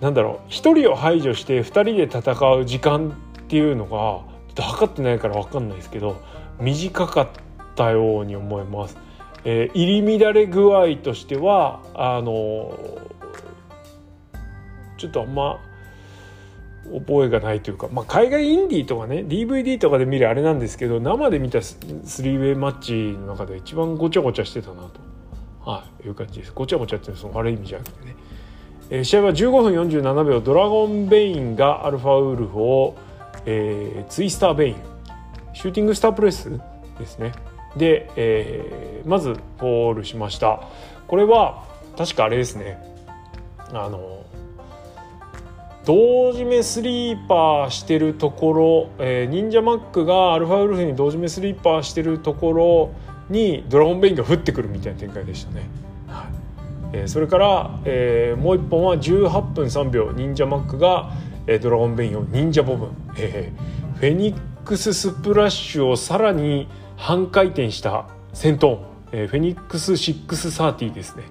[0.00, 6.20] なんだろう1人を排除して2人で戦う時間っていうのがちょっと測ってないから分かんないですけど
[6.58, 7.28] 短かっ
[7.74, 8.96] たように思います。
[9.44, 12.78] えー、入り乱れ具合としてはあの
[14.98, 15.58] ちょっとあんま
[16.84, 21.78] 覚えがないというか、まあ、海外インディーとかね DVD とかで見るあれなんですけど生で見たス
[22.22, 25.00] リーウェイマッチの中で一番ごちゃごちゃしてたなと、
[25.70, 26.52] はい、いう感じです。
[26.54, 28.16] ごちゃごちゃっていうのは悪い意味じゃなくてね、
[28.90, 32.96] えー、試合は15分47秒ドラゴンベインがアルファウルフを、
[33.46, 34.90] えー、ツイスターベイン。
[35.52, 36.50] シューティングスタープレス
[36.98, 37.32] ですね。
[37.76, 40.62] で、えー、まずフォールしました。
[41.06, 41.64] これは
[41.96, 42.78] 確かあれですね。
[43.72, 44.19] あの
[45.90, 52.90] 胴締めスリーパーしてるところ、えー、忍者マックがアルファウルフに胴締めスリーパーしてるところ
[53.28, 55.68] にドラゴンベインが降ってくるみたいな展開でしたね。
[56.06, 56.28] は
[56.92, 61.10] いえー、それから、えー、もう一本は18分3秒忍者マックが、
[61.48, 68.78] えー、ドラゴンベインを忍者ボム、えー、フェニックススプラッシュをさらに半回転したセントーン、
[69.10, 71.24] えー、フェニックス630ですね。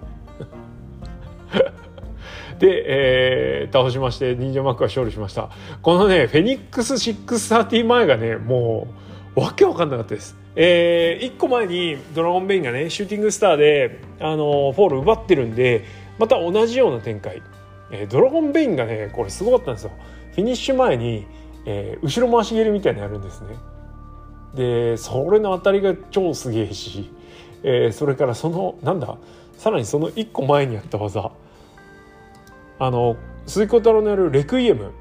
[2.60, 5.50] で、えー、倒しまして忍者マックは勝利しました。
[5.82, 8.88] このねフェニックス630前がねも
[9.36, 10.36] うわけわかんなかったです。
[10.56, 15.86] えー、1個前にドラゴンベインがねシューティングスターで、あのフォール奪ってるんで
[16.18, 17.42] また同じような展開、
[17.92, 19.92] えー、ドラゴンベインがねこれすごかったんですよ。
[20.34, 21.26] フィニッシュ前に、
[21.66, 23.56] えー、後ろ回し蹴りみたいなのやるんですね。
[24.56, 27.10] でそれの当たりが超すげえし、
[27.64, 29.18] えー、それからそのなんだ
[29.58, 31.32] さらにその1個前にやった技。
[32.80, 34.92] あの鈴木小太郎のやるレクイエム。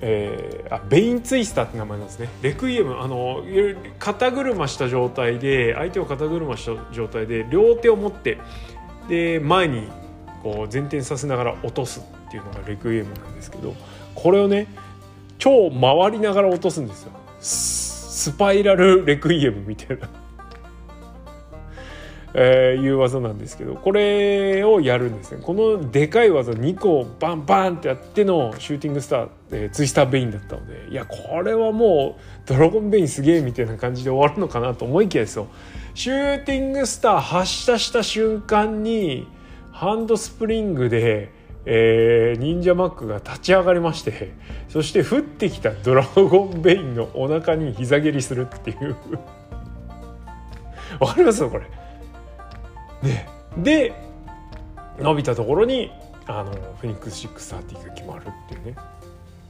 [0.00, 2.28] えー、あベインツイスターって名前なんですね。
[2.40, 3.42] レクイエムあの
[3.98, 8.38] 肩車した状態で相手を肩車した状態で両手を持って
[9.08, 9.88] で前に
[10.44, 13.74] こう前転させながら落とすっていうのがレクイエムなんですけど
[14.14, 14.68] これをね
[15.38, 17.12] 超回りながら落とすんですよ。
[17.40, 20.08] スパイラルレクイエムみたいな。
[22.34, 25.40] えー、いう技なんですけどこれをやるんですね。
[25.42, 35.48] このでかい技2個バンバンってやってのシューティングスター、えー、ツイスターベインだったのでいやこれはもうドラゴンベインすげえみたいな感じで終わるのかなと思いきやですよ。
[35.94, 39.26] シューティングスター発射した瞬間に
[39.72, 41.36] ハンドスプリングで
[41.70, 44.32] えー、忍者マックが立ち上がりまして
[44.70, 48.96] そして降ってきたドラゴンベインのお腹に膝蹴りするっていう。
[50.98, 51.46] わかります？
[51.46, 51.66] これ。
[53.02, 53.92] ね、で
[54.98, 55.90] 伸びたところに
[56.26, 58.74] あのフェニックス630が決まるっていうね。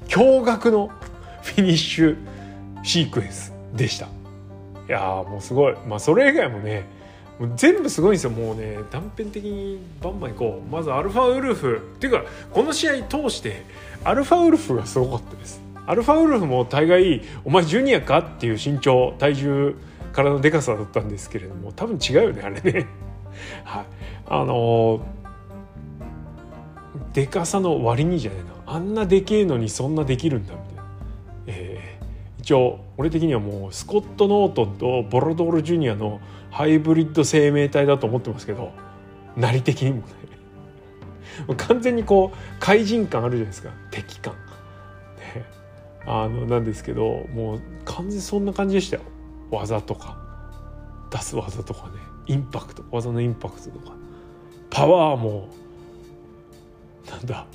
[0.06, 0.90] 驚愕の
[1.42, 2.16] フィニッシュ
[2.82, 4.06] シークエンスでした。
[4.06, 4.10] い
[4.88, 5.76] やもうすごい。
[5.86, 6.84] まあそれ以外もね
[7.38, 8.30] もう全部すごいんですよ。
[8.30, 10.72] もうね断片的にバンバンいこう。
[10.72, 11.76] まずアルファウルフ。
[11.96, 13.64] っていうかこの試合通して
[14.04, 15.60] アルファウルフがすごかったです。
[15.86, 19.74] アルファウルフも大概お前ジュニアかっていう身長体重
[20.12, 22.86] 体のでかさだったんですけれども多分違うよねあれね。
[23.64, 23.86] はい、
[24.26, 25.00] あの
[27.12, 28.50] でかさの割にじゃないな。
[28.66, 30.84] あんなでけえのにそんなできるんだみたいな、
[31.46, 36.20] えー、一応俺的にはもうスコット・ノートンとボロドール・ジュニアの
[36.50, 38.72] ハイブリッド生命体だと思ってますけど
[39.36, 40.18] なり的にもね
[41.56, 43.70] 完全にこう怪人感あるじゃないですか。
[43.90, 44.34] 敵感。
[46.06, 49.02] あのなんですけどもう完全そんな感じでしたよ。
[49.50, 50.16] 技とか。
[51.10, 52.07] 出す技とかね。
[52.28, 53.96] インパクト技のインパクトとか。
[54.70, 55.48] パワーも
[57.10, 57.46] なんだ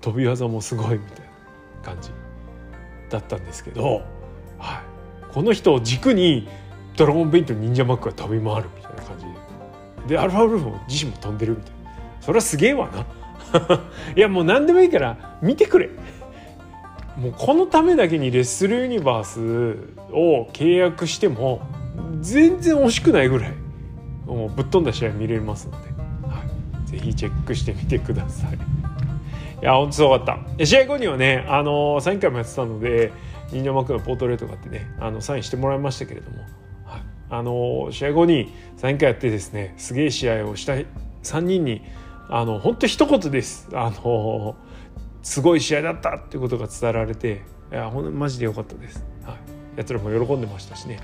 [0.00, 1.26] 飛び技もすごいみたいな
[1.82, 2.10] 感じ
[3.10, 4.02] だったんですけど、
[4.58, 4.82] は
[5.30, 6.48] い、この人を軸に
[6.96, 9.24] ドラゴンベインと忍者マックが飛び回るみたいな感じ。
[9.26, 9.34] で
[10.08, 11.92] でアルファウルフも自身も飛んでるみたいな。
[12.20, 13.06] それはすげえわな。
[14.16, 15.90] いやもう何でもいいから見てくれ。
[17.16, 19.78] もうこのためだけにレッスルユニバース
[20.12, 21.62] を契約しても
[22.20, 23.63] 全然惜しくないぐらい
[24.26, 25.88] もうぶっ飛んだ試合見れますので、
[26.28, 26.42] は
[26.84, 28.54] い、ぜひチェックしてみてください。
[29.62, 30.66] いや本当すごかった。
[30.66, 33.12] 試合後にはねあのサイン会もやってたので
[33.50, 36.38] 忍者マークのポートレートがあってねあのサインしてもらいましたけれども、
[36.84, 41.82] はい、あの試合後にサイン会やってですねすげえ試合をした3人に
[42.28, 43.68] あの本当一言です。
[43.72, 44.56] あの
[45.22, 51.00] すごい試合だったっていうことが伝えられていやほんマジでよかったです、はい、やつらも喜んでましたしね、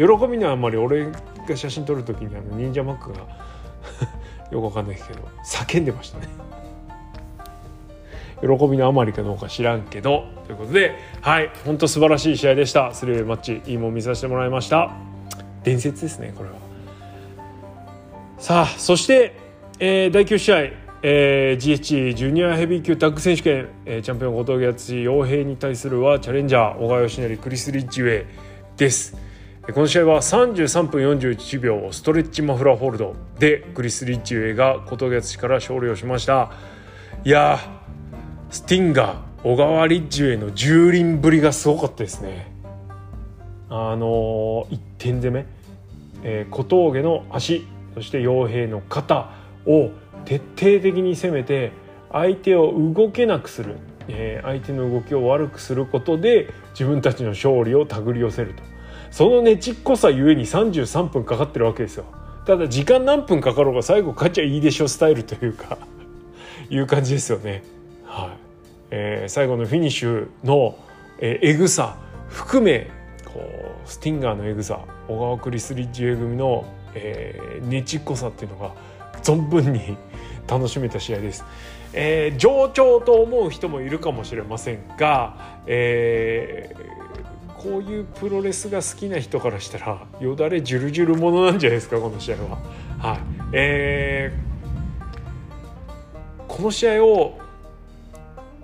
[0.00, 1.10] 喜びのはあんまり俺
[1.46, 3.18] が写真撮る時にあの忍者マックが
[4.50, 6.28] よくわかんないけど叫んでましたね。
[8.40, 12.94] 喜びのあまりかどうか知らんけどということではい本当素晴らしい試合でした。
[12.94, 14.90] スリーマッチいいもん見させてもらいました。
[15.64, 16.54] 伝説ですねこれは。
[18.38, 19.34] さあそして、
[19.78, 28.26] えー、第9試合えー、GH ジュニアヘビー級タッグ選手権、えー、チャンピオン後藤康陽平に対するはチャレンジャー小川義成クリス・リッジウェイ
[28.76, 29.29] です。
[29.72, 33.14] この試合は33分41秒ストレッチマフラーホールド。
[33.38, 36.50] でクリス・リッチウェイが小峠敦から勝利をしました。
[37.24, 37.58] いや
[38.50, 42.50] スティンガー小川リッチウェイの蹂躙ぶりがすごかったですね。
[43.68, 45.46] あの1点攻め、
[46.24, 49.30] えー、小峠の足そして傭兵の肩
[49.66, 49.90] を
[50.24, 51.72] 徹底的に攻めて
[52.10, 53.76] 相手を動けなくする、
[54.08, 58.69] えー、相手の動きを悪くすることで自分たちの勝利を手繰り寄せると。
[59.10, 62.04] そのねちっこさゆえに33分かかってるわけですよ。
[62.46, 65.78] ただ時間何分かかろうが最後勝ちゃいいでしょスタイルというか
[66.70, 67.62] いう感じですよね。
[68.04, 68.30] はい、
[68.90, 70.76] えー、最後のフィニッシュの、
[71.18, 71.96] えー、エグさ
[72.28, 72.88] 含め
[73.24, 78.72] こうスティンガーのエグさ小川クリス・リッジ A 組の、えー、ねちっこさっていうのが
[79.22, 79.96] 存分に
[80.48, 81.44] 楽しめた試合です。
[81.92, 86.79] えー、上調と思う人もいるかもしれませんが、えー、
[87.62, 92.58] こういうプロレスが好きな人からしたらよだれじゅるじゅるものなんじゃないですかこの試合は。
[92.98, 93.18] はい
[93.52, 97.38] えー、この試合を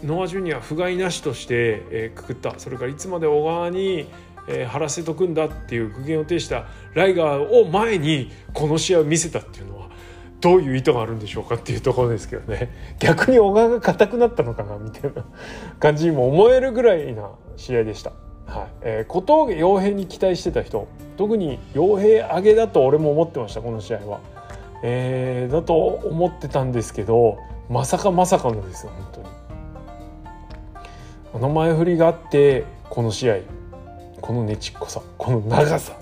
[0.03, 4.09] ノア・ジュニア不甲斐なしとして、えー、くくったそれからいつまで小川に、
[4.49, 9.91] えー、張らせとくんだっていう苦言を呈したライガーを前にこの試合を見せたっていうのは
[10.41, 15.27] どういう意図があるんでしょうかっていうところですけどね逆に小川が硬くなったのかなみたいな
[15.81, 18.13] 感じにも思えるぐらいな試合でした。
[18.47, 20.87] はいえー、小峠傭兵に期待してた人。
[21.17, 24.21] 特に傭兵上げだと俺も思ってましたこの試合は、
[24.83, 27.39] えー、だと思ってたんですけど
[27.71, 29.27] まさかまさかのですよ本当に。
[31.35, 33.37] あの前振りがあってこの試合。
[34.21, 35.93] このねちっこさこの長さ。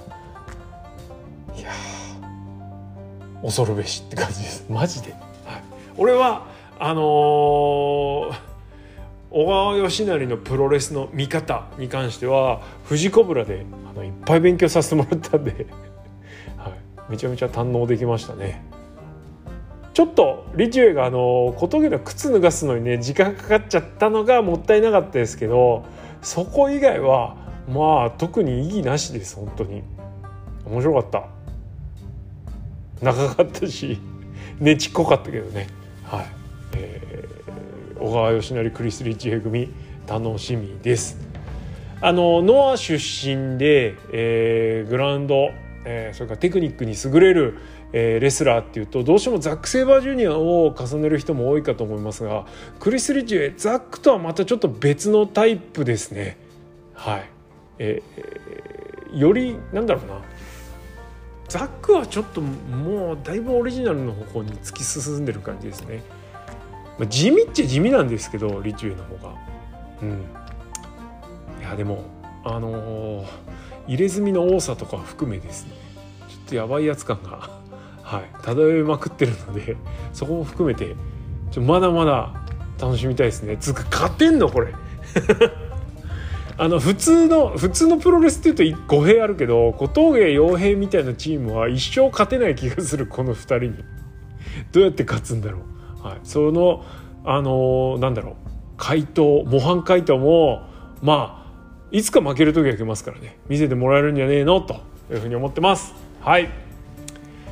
[1.57, 1.71] いや
[3.43, 4.67] 恐るべしって感じです。
[4.69, 5.23] マジで、はい、
[5.97, 6.47] 俺は
[6.79, 8.33] あのー、
[9.37, 15.67] 小川義成のプロレスの見方に関しては富士コブラであのいっぱい勉強させてもらったんで、
[16.57, 16.73] はい、
[17.11, 18.63] めちゃめちゃ堪能できましたね。
[19.93, 25.85] ちょっとリチュエがあの小峠の靴脱がすのにね時間かかっちゃったのがもったいなかったですけど
[26.23, 27.35] そこ以外は
[27.69, 29.83] まあ特に意義なしです本当に。
[30.65, 31.25] 面白かった。
[33.03, 33.99] 長かったし
[34.61, 35.67] ねちっこかったけどね。
[36.05, 36.27] はい、
[36.77, 37.44] えー、
[37.99, 39.71] 小川義成クリス・リッチ A 組
[40.07, 41.19] 楽しみです。
[42.01, 45.51] あのノア出身で、えー、グラウンド、
[45.87, 47.59] えー、それからテクニックに優れる、
[47.93, 52.47] えー、レスラーっていうとどうしてもザック・セイバージュニアを重ねる人も多いかと思いますが
[52.79, 56.37] クリス・リッチザックとはまたちょっと別のタイプですね。
[56.93, 57.31] はい、
[57.79, 60.21] えー、よりなんだろうな。
[61.49, 66.03] ザックはちょっともうだいぶオリジナルの方向に突き進んでる感じですね、
[66.99, 69.35] まあ、地味っちゃ地味なんですけどリチュエの方が。
[70.03, 70.11] うん。
[71.61, 72.05] いやでも
[72.45, 73.27] あのー、
[73.89, 75.73] 入れ墨の多さとか含めですね。
[76.29, 77.51] ちょっとやばいやつ感が
[78.03, 79.77] はい漂いまくってるので
[80.13, 80.95] そこも含めて
[81.51, 82.33] ちょまだまだ
[82.81, 83.57] 楽しみたいですね。
[83.57, 84.49] つうか勝てんの？
[84.49, 84.75] これ。
[86.57, 93.85] あの普通の普通のプロレスっていうと語弊あるけど小峠洋平みたいなチームは一生勝てない気がするこの2人に。
[94.71, 95.61] どうやって勝つんだろう、
[96.05, 96.85] はい、その
[97.25, 98.35] あのー、なんだろう。
[98.77, 100.63] 回答模範解答も
[101.03, 103.39] まあいつか負ける時は来ますからね。
[103.49, 104.61] 見せてもらえるんじゃねえの？
[104.61, 104.75] と
[105.11, 105.95] いうふうに思ってます。
[106.21, 106.49] はい。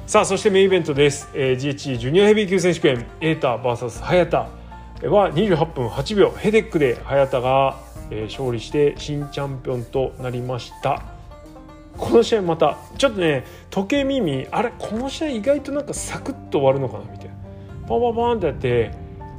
[0.06, 3.06] さあそしてメインイベントです、えー、GH ジュニアヘビー級選手権。
[3.20, 4.38] エーター VS 早田。
[5.08, 7.76] は28分8秒ヘデックで早田が
[8.12, 11.02] えー、勝利して新チャンピオンとなりました。
[11.96, 17.21] この試合またちょっとね時計耳あれこの試合意外となんかサクッと終わるのかなみたいな。
[17.92, 18.90] パンパンパンってやって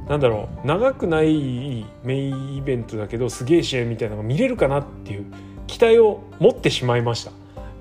[0.08, 5.24] なんだろう長くないメインイベントだけどすげえ試合みたいなのが見れるかなっていう
[5.66, 7.32] 期待を持ってしまいました。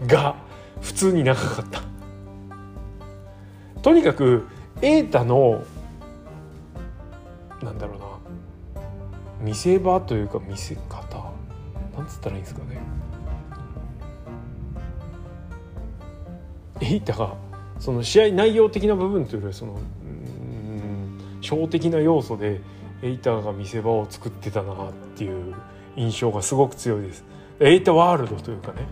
[0.07, 0.35] が
[0.81, 1.81] 普通に長かった。
[3.81, 4.47] とにかく
[4.81, 5.63] 瑛太の
[7.61, 8.05] なんだろうな
[9.41, 11.31] 見せ場というか見せ方
[11.97, 12.79] なんつったらいいんですかね。
[16.81, 17.35] エイタが
[17.79, 19.77] その試合内容的な部分というよりはその
[21.43, 22.61] 小的な要素で
[23.01, 25.53] エイターが見せ場を作ってたなっていう
[25.97, 27.25] 印象がすごく強いです。
[27.59, 28.87] エイタワールドというかね、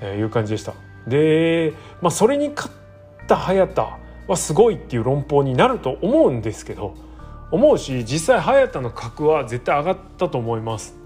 [0.00, 0.74] えー、いう感じでした。
[1.06, 1.72] で、
[2.02, 2.74] まあ、それに勝っ
[3.26, 6.94] た早田はすごいっていう論法になると思うんですけど
[7.52, 10.96] 思うし実際早田の格は絶対上がったと思います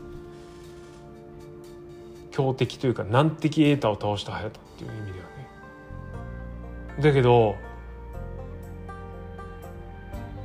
[2.30, 7.57] 強敵というか難敵エータを倒した早田っていう意味ではねだけど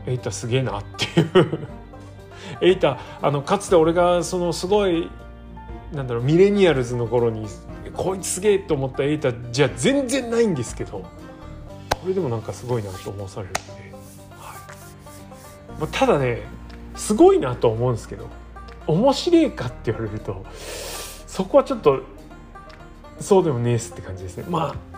[0.07, 1.67] エイタすげえなっていう。
[2.61, 5.09] エイタあのかつて俺がそのすごい
[5.93, 7.47] なんだろうミレニアルズの頃に
[7.93, 10.99] こいつすげえと思ったエイタじゃ全然ないんですけど
[11.89, 13.85] これでもなんかすごいなと思わされるんで
[15.79, 16.41] まあ、ただね
[16.95, 18.29] すごいなと思うんですけど
[18.87, 20.45] 面白いかって言われると
[21.27, 22.01] そこはちょっと
[23.19, 24.45] そうでもねえっすって感じですね。
[24.49, 24.94] まあ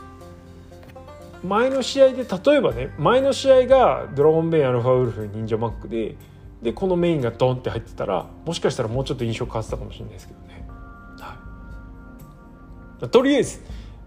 [1.44, 6.16] 前の試合で例えばね前の試合がドラゴンベイアルファウルフ忍者マックで
[6.62, 10.68] でこのメインがドンって入ってたらもしかしたらもうちょっと印象変わってたかもしれないですけどね、
[13.00, 13.62] はとりあえず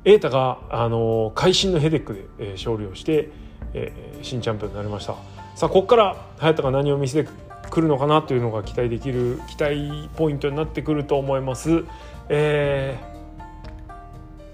[0.04, 3.28] 瑛太が、あの会心のヘデックで、えー、勝利をして、
[3.74, 5.14] えー、新チャンピオンになりました。
[5.54, 7.30] さあここから早田が何を見せて
[7.68, 11.84] くるのかなというのが期待できる期待ポイントになってくると思います。
[12.30, 13.09] えー、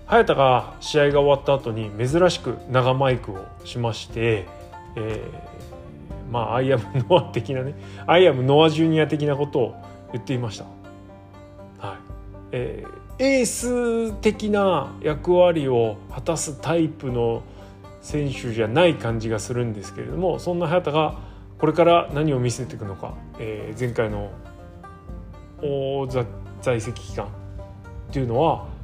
[0.07, 4.46] 早田が試合が終わった後に珍しく長マイクをしまして、
[4.94, 7.74] えー、まあアイアムノア的なね
[8.07, 9.74] アイアムノアジュニア的なことを
[10.12, 10.64] 言っていました。
[11.84, 11.96] はい
[12.52, 17.42] えー、エース的な役割を果たすタイプの
[18.00, 21.18] 選手じゃない感じがするんですけれどもそんな早田が
[21.59, 24.30] これから何を見せていくのか、えー、前回の
[25.61, 26.07] 大
[26.62, 27.28] 在籍期間っ
[28.12, 28.75] ていうのは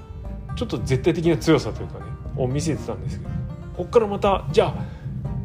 [0.56, 2.04] ちょっと絶対的な強さというかね
[2.36, 3.30] を見せてたんですけど
[3.76, 4.74] ここからまたじゃあ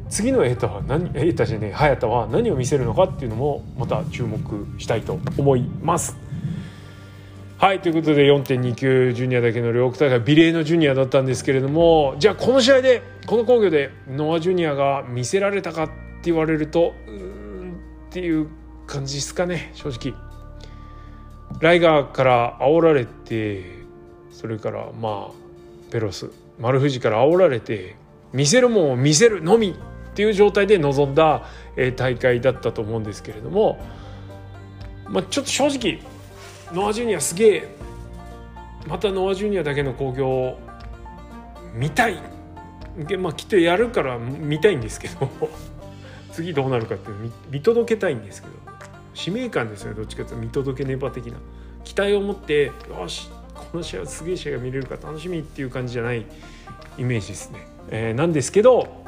[0.10, 4.39] 次の瑛太は何瑛太じゃねえ早田は何を見せるのかっていうのもまた注目
[4.78, 6.16] したいと思います。
[7.58, 15.93] はいということで4.29ジュニアだけの両国大会美麗のジュニアだったんですけれどもじゃあこの試合でこの工業でノア・ジュニアが見せられたかって
[16.26, 17.78] 言われるとうん
[18.10, 18.47] っていう
[18.86, 20.14] 感じですかね正直。
[21.60, 23.76] ライガーから煽られて
[24.38, 26.29] それからまあペロス。
[26.59, 27.95] 丸藤から煽られて
[28.33, 29.73] 見せるもんを見せるのみっ
[30.13, 31.43] ていう状態で臨んだ
[31.95, 33.79] 大会だったと思うんですけれども、
[35.07, 36.01] まあ、ちょっと正直
[36.71, 37.67] ノア・ジュニアすげえ
[38.88, 40.59] またノア・ジュニアだけの興行
[41.73, 42.17] 見たい。
[43.17, 45.29] まあきっとやるから見たいんですけど
[46.31, 47.09] 次どうなるかって
[47.49, 48.53] 見届けたいんですけど
[49.15, 50.41] 使命感ですねどっちかというと。
[50.43, 51.38] 見届けねば的な。
[51.83, 56.26] 期待を持ってよしこの試合はすげえ試合が見れるか楽しみっていう感じじゃない
[56.97, 57.68] イメージですね。
[57.89, 59.05] えー、なんですけど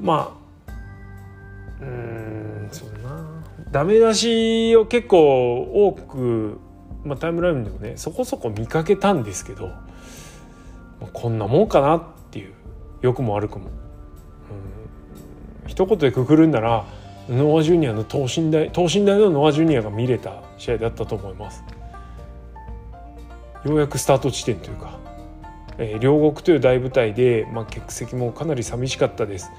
[0.00, 0.36] ま
[0.68, 0.72] あ
[1.80, 6.58] うんそうなダメ出しを結構多く、
[7.04, 9.74] まあ、タイムラインでもねそこそこ見かけたんですけど、ま
[11.02, 12.52] あ、こんなもんかなっていう
[13.02, 13.66] 良くも悪くも。
[13.66, 13.70] うん
[15.66, 16.84] 一言でくくるんなら
[17.28, 21.64] ノア・ジュニアの等身大等身大のノア・ジュニアが見れた試合だったと思います。
[23.64, 24.98] ようやくスタート地点というか、
[25.78, 29.50] えー、両国という大舞台で、まあ、客席もかなり寂しかったです。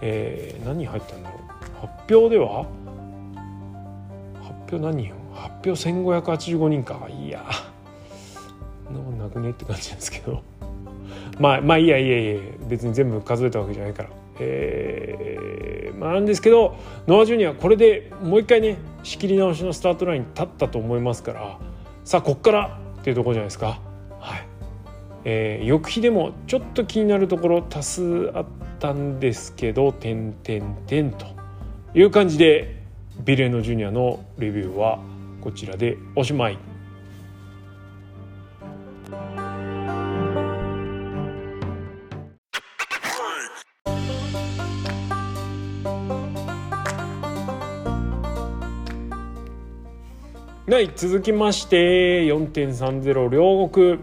[0.00, 1.80] えー、何入ったんだろう。
[1.80, 2.66] 発表では？
[4.42, 7.08] 発表何人発表1585人か。
[7.10, 7.44] いや
[8.90, 10.42] ななくねって感じなんですけど。
[11.38, 14.08] まあまあいいやいやいや別に全部数えたわけじゃないから。
[14.40, 16.76] えー、まあなんですけど
[17.08, 21.58] ノア・ジュニアこれでもう一回ね仕切り直しのスタートラインに立ったと思いますから
[22.04, 23.80] さあこっからっていうところじゃないですか。
[24.20, 24.46] はい
[25.24, 28.46] えー、翌日でもちょっと気になるところ多数あっ
[28.78, 31.26] たんですけど「点点点」と
[31.94, 32.82] いう感じで
[33.24, 35.00] ビレーノジュニアのレビューは
[35.40, 36.67] こちらでおしまい。
[50.70, 54.00] はい、続きまして4.30両国、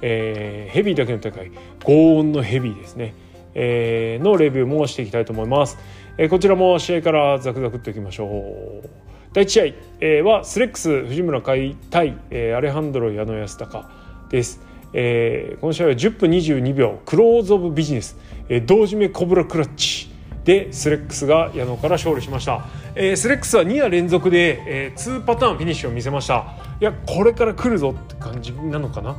[0.00, 1.52] えー、ヘビーだけの大会
[1.84, 3.14] 高音のヘビーですね、
[3.52, 5.76] えー、のレビューもしていきたいと思います。
[6.16, 8.88] えこちらも試合からザクザクっといきましょう。
[9.34, 9.64] 第1試合、
[10.00, 13.84] えはスレックス藤村海対、えアレハンドロ矢野康隆
[14.30, 14.62] です、
[14.94, 18.16] えー、この試合は10分22秒クローズ・オブ・ビジネス、
[18.48, 20.15] え同締めコブラクラッチ。
[20.46, 26.54] でスレックスが矢野から勝利しました、えー、スレックスは2夜連続で、えー、2パターンフィニッシュを見せました。
[26.80, 29.10] いやこれから来るぞって感じなのかな？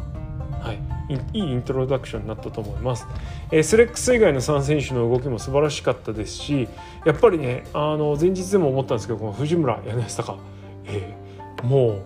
[0.61, 0.79] はい。
[1.09, 3.07] いいイントロダクションになったと思います、
[3.49, 6.67] えー、スレックス以外の3選手の動きも素晴らしかったですし
[7.05, 10.37] やっぱりねあの前日でも思ったんですけどこの藤村柳坂、
[10.85, 12.03] えー、もう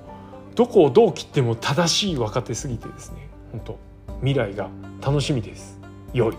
[0.54, 3.80] どこをどう切っても正しい若手すぎてですね本当
[4.20, 4.70] 未来が
[5.02, 5.80] 楽しみです。
[6.14, 6.36] 良い。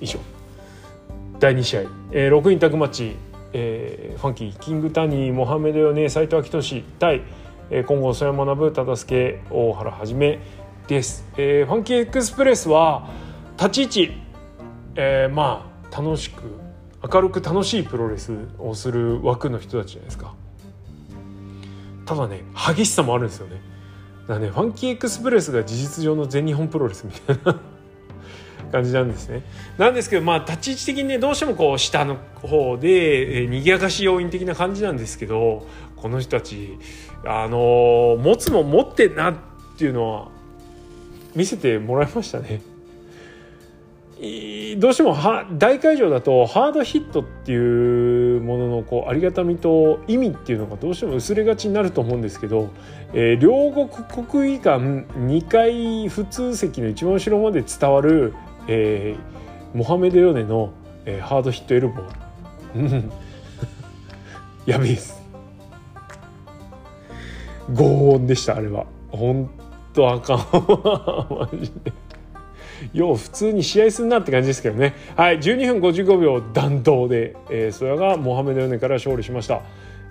[0.00, 0.18] 以上。
[1.42, 1.80] 第2試合、
[2.12, 3.16] えー、6人タグマッチ、
[3.52, 7.22] えー、ファンキーキングタニーモハメドヨネ斎藤明俊対、
[7.68, 10.38] えー、今後曽山学忠助大原はじめ
[10.86, 13.10] です、えー、ファンキーエクスプレスは
[13.58, 14.12] 立ち位置、
[14.94, 16.44] えー、まあ楽しく
[17.12, 20.36] 明るく楽しいプロレスをする枠の人たちじゃないですか。
[22.06, 23.60] ただね激しさもあるんですよね。
[24.28, 27.71] だからねファンキーエクスプレスが事実上の全日本プロレスみたいな。
[28.72, 29.42] 感じなんですね。
[29.78, 35.66] なんですけどまあ立ち位置的にねどうしてもこう下の方で、えー、賑やかし要因的な感じなんですけど
[35.96, 36.78] この人たち
[37.24, 39.34] あのー、持つも持ってんなっ
[39.76, 40.28] ていうのは
[41.36, 42.72] 見せてもらいましたね。
[44.78, 45.16] どうしても
[45.58, 52.70] 大会場だとハードヒットっていうもののこうありがたみと意味っていうのがどうしても薄れがちになると思うんですけど、
[53.14, 53.88] えー、両国
[54.28, 54.78] 国技館
[55.18, 58.32] 2階普通席の一番後ろまで伝わる、
[58.68, 60.72] えー、モハメド・ヨネの、
[61.04, 63.10] えー、ハードヒットエルボー。
[64.66, 65.22] やべえです。
[67.74, 68.86] 轟音でしたあれは。
[69.10, 69.50] 本
[69.92, 70.38] 当あかん
[71.34, 71.92] マジで。
[72.92, 74.94] よう普通に試合すんなって感じですけどね。
[75.16, 79.62] はい12分55秒弾道で、えー、ソヤがモハメド・ヨネから勝利しました。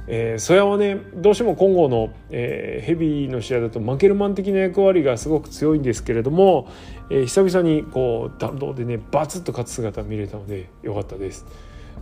[0.07, 6.67] えー、ソヤはねどうしても今後の、えー、ヘビーの試合だとマケルマン的な役割がすごく強いんですけれども、
[7.11, 11.45] えー、久々にこう弾道でねバツッと勝つ姿見れたのでよかったです。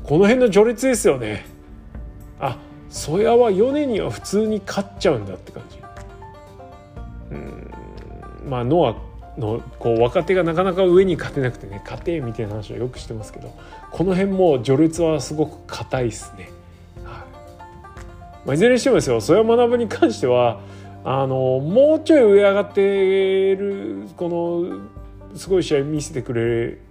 [0.03, 1.47] この辺の序列ですよね。
[2.39, 2.57] あ
[2.89, 5.80] ソヤはヨネには普通に勝っちゃうんだって感じ。
[7.32, 7.72] うん
[8.47, 13.51] まあノアのこう若手がなかなか上に勝てなくてね勝てみたいな話をよくしてますけど
[13.91, 16.51] この辺も序列はすごく硬いですね。
[17.03, 18.45] はい。
[18.45, 20.60] まあ、いずれにしてもですよ曽谷学に関しては
[21.03, 24.99] あのもうちょい上上がってるこの
[25.36, 26.82] すごい試合見せてくれる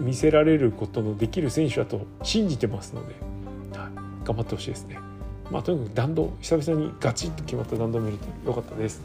[0.00, 3.14] 見せられることのできる選手だと信じてますので、
[3.78, 4.98] はい、頑張ってほしいですね。
[5.50, 9.02] まあ、とにかく弾道久々にガチッと決まった弾道見れてよかったです。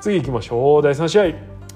[0.00, 1.24] 次行きましょう第3試合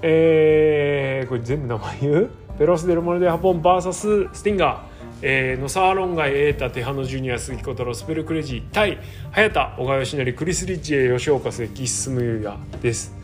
[0.05, 2.29] えー、これ全部名前言う？
[2.59, 4.79] ペロス・デルモルデ・ハポン VS スティンガー、
[5.23, 8.99] えー、ノサーロンガイ、エータ、テハノジュニア、鈴木小太郎、スペルクレジー、対
[9.31, 13.22] 早田、小川義成、クリス・リッチエ、吉岡関、進優也です。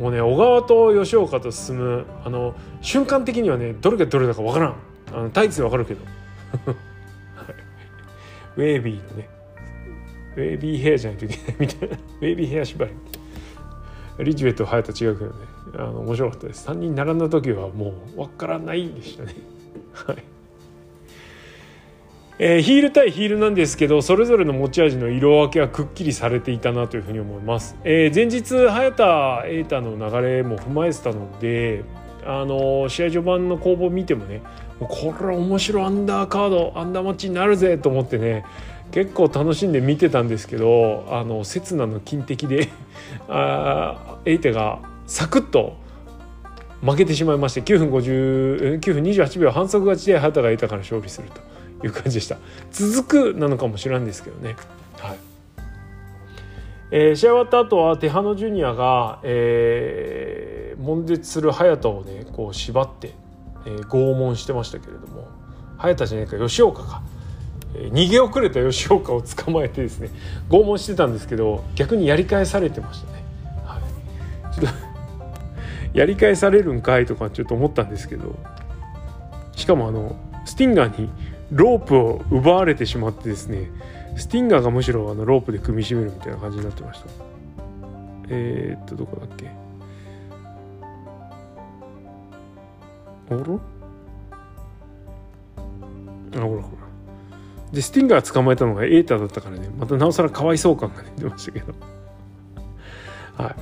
[0.00, 4.74] もうね、小川と吉岡と進む、あの、瞬間的にはね、どれがどれだかわからん。
[5.12, 6.00] あのタイツでわかるけど。
[8.56, 9.28] ウェービーのね、
[10.36, 11.56] ウェービーヘアじゃないといけない。
[11.60, 12.90] みたいな、ウェービーヘア縛り。
[14.24, 15.36] リチベット隼人違うけどね。
[15.74, 16.66] あの面白かったです。
[16.66, 19.34] 3人並んだ時はもう分からないでしたね。
[19.92, 20.16] はい。
[22.42, 31.84] えー、ヒール対ヒールなんですけどそれぞれの持ち味の色分けはくっきりされていたなというふうに思います、えー、前日早田瑛太の流れも踏まえてたので
[32.24, 34.40] あの試合序盤の攻防見てもね
[34.78, 38.46] これは面白いアンダーカードアンダーマッチになるぜと思ってね
[38.90, 42.70] 結構楽しんで見てたんですけどあの刹那の金的で
[43.28, 45.76] あエイテがサクッと
[46.80, 51.59] 負けてしまいまして9分50 9分28秒反則勝ちで畑がエイタから勝利すると。
[51.82, 52.38] いう感じでした。
[52.72, 54.56] 続くなのかもしれないんですけどね。
[54.98, 55.18] はい。
[56.92, 63.14] えー、試合終わった後はテハノジュニアが、えー、悶絶する早田をねこう縛って、
[63.64, 65.28] えー、拷問してましたけれども
[65.78, 67.02] 早田じゃないか吉岡か。
[67.72, 70.10] 逃げ遅れた吉岡を捕まえてですね
[70.48, 73.24] 拷問してたんですけど逆にやり返されてましたね。
[73.64, 73.78] は
[74.50, 74.78] い、ちょっと
[75.98, 78.36] やり返されるんかいとかちょっと思ったんですけど
[79.52, 81.10] しかもあのスティンガーに
[81.52, 83.70] ロープを奪われてしまってですね
[84.16, 87.06] スティンガーがむしろあのロープで組み締めるみたいな感じになってました。
[88.28, 89.48] えー、っとどこだっけ？
[93.30, 93.44] あらあ
[96.40, 96.62] ほらほら。
[97.72, 99.68] でスティンガー捕まえたのがエーターだったからね。
[99.78, 101.74] またなおさらかわいそう感が出てましたけど。
[103.36, 103.54] はい。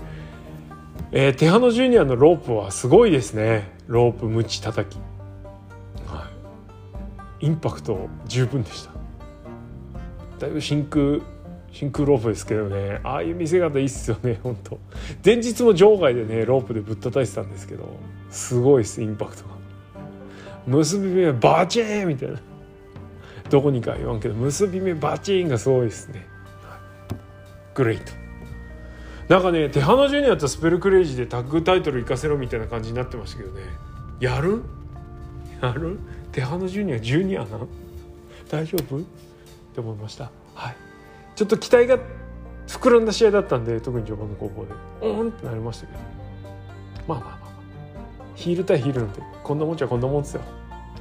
[1.12, 3.70] えー、テハノジュニアのロープはすごいですね。
[3.86, 4.98] ロープムチ叩き。
[7.40, 8.92] インパクト十分でした。
[10.38, 11.20] だいぶ真空
[11.70, 13.00] 真空ロープですけどね。
[13.04, 14.78] ああいう見せ方いいっすよね 本当。
[15.24, 17.88] 前日も場外でねロープでぶったたいてたんですけど
[18.30, 19.50] すごいっすインパクトが。
[20.66, 22.40] 結び目バチーンみたいな。
[23.48, 26.26] どこにか言わんけど結び目バチンがすごいですね、
[27.74, 28.12] グレイト。
[29.28, 33.62] なんかねテハナジュニアとスペルクレイジーでタッグタイトル行かせろみたいな感じになってましたけどね。
[34.20, 34.62] やる？
[35.62, 35.98] やる？
[36.38, 37.58] テハナジュニアジュニアな
[38.48, 38.98] 大丈夫？
[38.98, 39.00] っ
[39.74, 40.30] て思いました。
[40.54, 40.76] はい。
[41.34, 41.98] ちょっと期待が
[42.68, 44.72] 膨らんだ試合だったんで特に序盤の攻防で。
[45.04, 45.98] オンってなりましたけど。
[47.08, 48.24] まあまあまあまあ。
[48.36, 50.42] ヒール対ヒールなんてこんなもんじゃこんなもんですよ。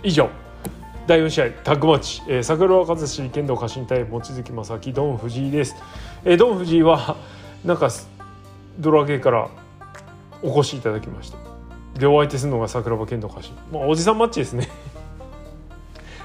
[0.01, 0.27] 以上。
[1.05, 5.75] 第4試合タッグマッチ、えー、桜庭和志剣道家臣対望月正明ドン藤井です、
[6.25, 7.15] えー、ドン藤井は
[7.63, 7.89] なんか
[8.79, 9.49] ドラゲーから
[10.41, 11.37] お越しいただきました。
[11.99, 13.53] でお相手するのが桜庭剣道家臣。
[13.71, 14.67] まあおじさんマッチですね。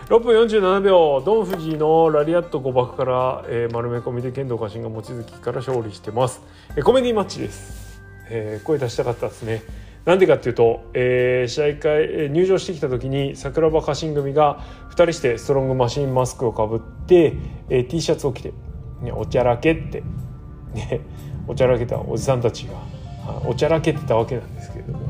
[0.09, 6.43] 6分47秒ドン・フジのラリアット誤爆から、えー、丸め込みで剣道家臣が望月から勝利してます、
[6.77, 9.63] えー、コメディマッチです、えー、声出したかったですね。
[10.05, 14.59] なんでかっていうと、えー、試合会入場してきた時に桜庭家臣組が
[14.91, 17.35] 2人してストロングマシンマスクをかぶって、
[17.69, 18.53] えー、T シャツを着て、
[19.01, 20.03] ね、おちゃらけって、
[20.75, 21.01] ね、
[21.47, 22.75] おちゃらけたおじさんたちが
[23.47, 25.09] おちゃらけてたわけなんですけれども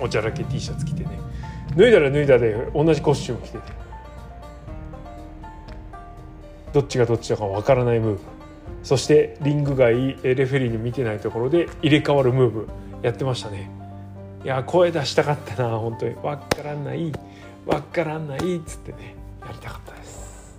[0.00, 1.20] おちゃらけ T シャツ着てね。
[1.76, 3.79] 脱いだら脱いだで同じコスチューム着てて。
[6.72, 8.20] どっちがどっちだかわからないムーブ。
[8.82, 12.68] そしてリング外レフェリーに見てないところで入れ替わるムーブ
[13.02, 13.70] やってましたね。
[14.44, 16.14] いや声出したかったな本当に。
[16.16, 17.12] わからない。
[17.66, 19.16] わからないっつってね。
[19.42, 20.58] やりたかったです。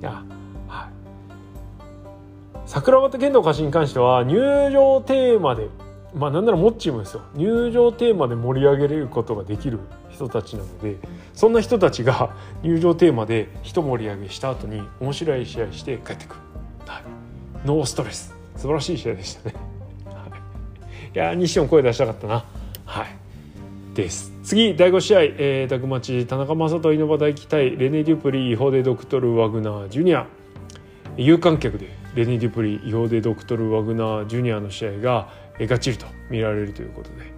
[0.00, 0.22] いや
[2.66, 4.38] 桜庭剣道家臣に関しては入
[4.70, 5.68] 場テーマで
[6.14, 7.22] まあなんならモッチーもですよ。
[7.34, 9.80] 入場テーマで盛り上げれることができる
[10.18, 10.96] 人たちなので
[11.32, 16.40] そんな人たちが入場テーマで一盛り上げした後に面白い試合して帰ってくる、
[16.86, 17.02] はい、
[17.64, 18.34] ノーストレス。
[18.56, 19.54] 素晴らしい試合でしたね、
[20.06, 22.44] はい、いや西野声出したかったな。
[22.84, 23.06] はい。
[23.94, 24.32] です。
[24.42, 30.26] 次第5試合、えー、タグマチ田中将人稲葉大輝対レネ・デュプリーホデ・ドクトル・ワグナー・ジュニア。
[31.16, 35.28] 有観客でレネ・デュプリーイホデ・ドクトル・ワグナー・ジュニアの試合が
[35.60, 37.32] がっちりと見られるということで。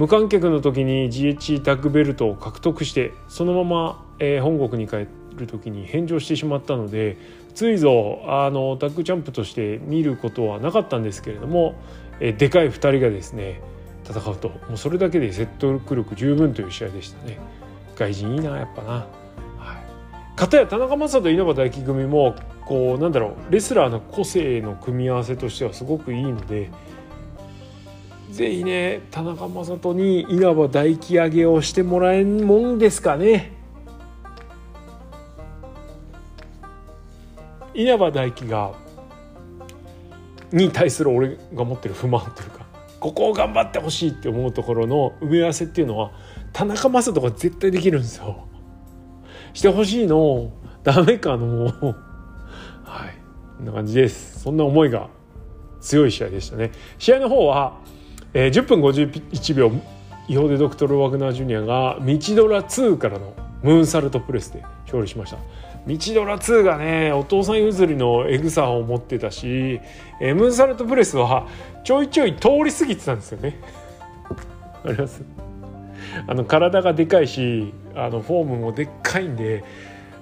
[0.00, 7.18] 無観客の時に GH タッグベルトを獲得してそのまま、えー、本国に帰る時に返上してしまったので
[7.54, 11.74] ついぞあのタッグチャンプとして見ることはなかったんですけれども、
[12.18, 13.60] えー、でかい2人がですね
[14.08, 17.38] 戦うともうそれだけで説得力十分という試合でしたね。
[17.94, 19.06] 外人いいなやっぱな、はい、
[20.34, 26.70] 片や田中将人稲葉大輝組もこうなんだろうレスラーの個性の組み合わせとしてはすごくいいので
[28.30, 33.52] ぜひね田中将人に稲葉大輝上げをしてもらえんもんですかね。
[37.74, 38.72] 稲葉大輝が
[40.52, 42.66] に対する俺が持ってる不満というか
[42.98, 46.10] ここを頑張ってほしいって思うところの埋め合わせっていうのは
[46.52, 48.46] 田中将人が絶対できるんですよ。
[49.52, 50.52] してほしいの。
[50.82, 51.46] ダメかの。
[51.46, 51.68] もう
[52.84, 53.14] はい。
[53.56, 54.40] こんな感じです。
[54.40, 55.08] そんな思いが
[55.80, 56.72] 強い試合でしたね。
[56.98, 57.79] 試合の方は、
[58.32, 59.72] えー、10分51秒
[60.28, 65.38] 違法でドクトル・ワグナー・ジュニアが道ドラ2からのムーンサルトプレスで勝利しました。
[65.86, 69.80] 道ドラ2がねお父さん譲りのエグさを持ってたし、
[70.20, 71.48] えー、ムーンサルトプレスは
[71.84, 73.60] ちょいちょい通り過ぎてたんですよね。
[74.84, 75.22] あります。
[76.26, 79.64] あの体がでかいしあのフォームもでっかいんで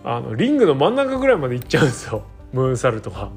[0.04, 2.22] あのリングの真ん中ぐらいまで行っちゃうんですよ。
[2.52, 3.28] ムーンサルトが。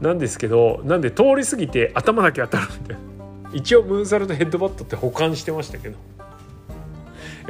[0.00, 3.11] なんですけどなんで通り過ぎて頭だけ当たるみたいな。
[3.52, 5.96] 一応ムーンサルトヘッドバットって保管してましたけど。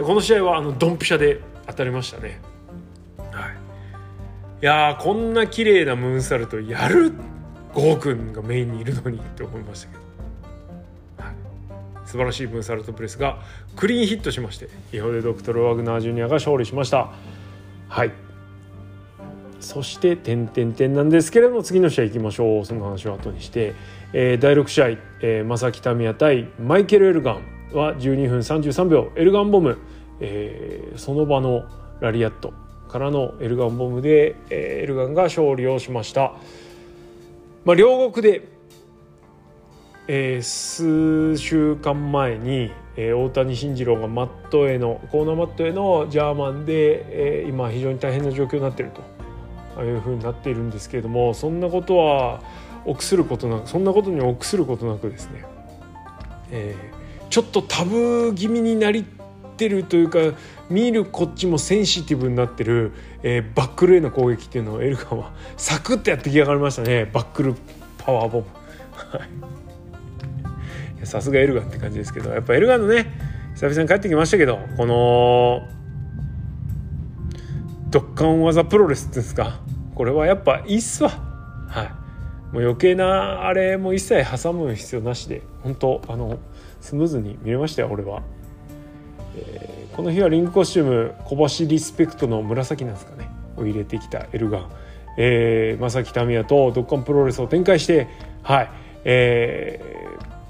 [0.00, 2.40] この試合はあのドンピシャで当たりましたね。
[3.30, 3.52] はい、
[4.62, 7.12] いやこんな綺麗なムーンサルトやる
[7.74, 10.02] ゴーくんがメインにいるのにって思いましたけど、
[11.24, 11.34] はい、
[12.06, 13.38] 素晴らしいムーンサルトプレスが
[13.76, 17.10] クリーンヒットしましてイホデ・ドクトル・ワグナー・ジュニアが勝利しました。
[17.88, 18.12] はい。
[19.62, 22.64] そして点点点なんですけれども次の試合いきましょう。
[22.64, 23.74] その話を後にして、
[24.12, 24.88] えー、第6試合、
[25.20, 27.42] えー、正木民也対マイケル・エルガン
[27.72, 29.78] は12分33秒エルガンボム、
[30.20, 31.64] えー、その場の
[32.00, 32.52] ラリアット
[32.88, 36.34] からのエルガンボムで、えー、エルガンが勝利をしました。
[37.64, 38.48] まあ、両国で、
[40.08, 49.21] えー、数週間前に、えー、大谷慎次郎がマットへのコーナーマットへのジャーマンで、えー、今非常に大変な状況になっていると。
[49.76, 52.42] ああいうふうになっているんですけれどもそんなことは
[52.84, 55.44] 臆することなくそんなことに臆することなくですね、
[56.50, 59.04] えー、ちょっとタブー気味になり
[59.56, 60.18] てるというか
[60.68, 62.92] 見るこっちもセンシティブになってる、
[63.22, 67.54] えー、バックルへの攻撃っていうのをエルガンはサクッとやってきやがりましたねバックル
[67.98, 68.46] パワーボム。
[71.04, 73.12] さすがエルガンって感じですけどやっぱエルガンのね
[73.54, 75.62] 久々に帰ってきましたけどこの
[77.92, 79.60] ドッカン技プロレスっていうんですか。
[79.94, 81.10] これはやっぱいいっすわ。
[81.68, 82.54] はい。
[82.54, 86.38] もう余計なあれも一切挟む必要なしで本当あの
[86.80, 88.22] スムーズに見れましたよ俺は。
[89.36, 93.30] えー、この日はリングコスチューム小橋リスペクトの紫なんですかね。
[93.58, 94.70] を入れてきたエルガン、
[95.18, 98.08] えー、正木民也とドッカンプロレスを展開して
[98.42, 98.70] はい、
[99.04, 100.08] え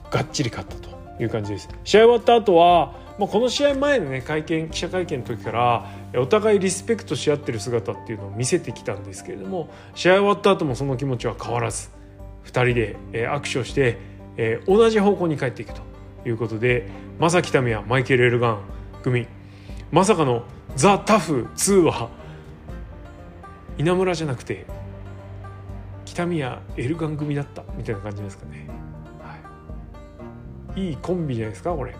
[0.09, 0.91] ー、がっちり勝ったと
[1.21, 1.69] いう感じです。
[1.83, 5.87] 試合終わった後はまあ、この試合前のね会見記者会見の時から
[6.21, 11.91] お互いリスペクトし合ってる姿っていうのを見せてきたんですけれども試合終わった後もその気持ちは変わらず
[12.45, 12.97] 2人で、
[13.29, 13.99] 握手をして、
[14.37, 15.83] え同じ方向に帰っていくと
[16.27, 16.89] いうことで
[17.21, 18.59] 正木民也マイケル・エルガン
[19.03, 19.27] 組
[19.93, 20.45] まさかの
[20.75, 22.09] 「ザ・タフ2」は
[23.79, 24.65] 稲村じゃなくて
[26.05, 28.69] 北宮エルガン組だったみたいな感じですかね、
[29.21, 31.95] はい、いいコンビじゃないですかこれ。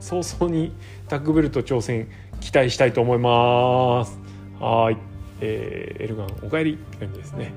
[0.00, 0.72] 早々に
[1.08, 2.08] タッグベルト挑戦
[2.40, 4.18] 期待したいと思います。
[4.60, 4.96] はい、
[5.40, 7.52] えー、エルガンおかえりって感じですね。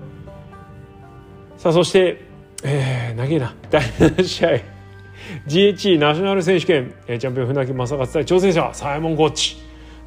[1.58, 2.22] さあそして、
[2.64, 3.56] えー、長えな。
[3.70, 4.50] 第7試合。
[5.48, 6.94] GHE ナショナル選手権。
[7.08, 9.58] チャンピオン船木正勝対挑戦者サイモン・ゴッチ。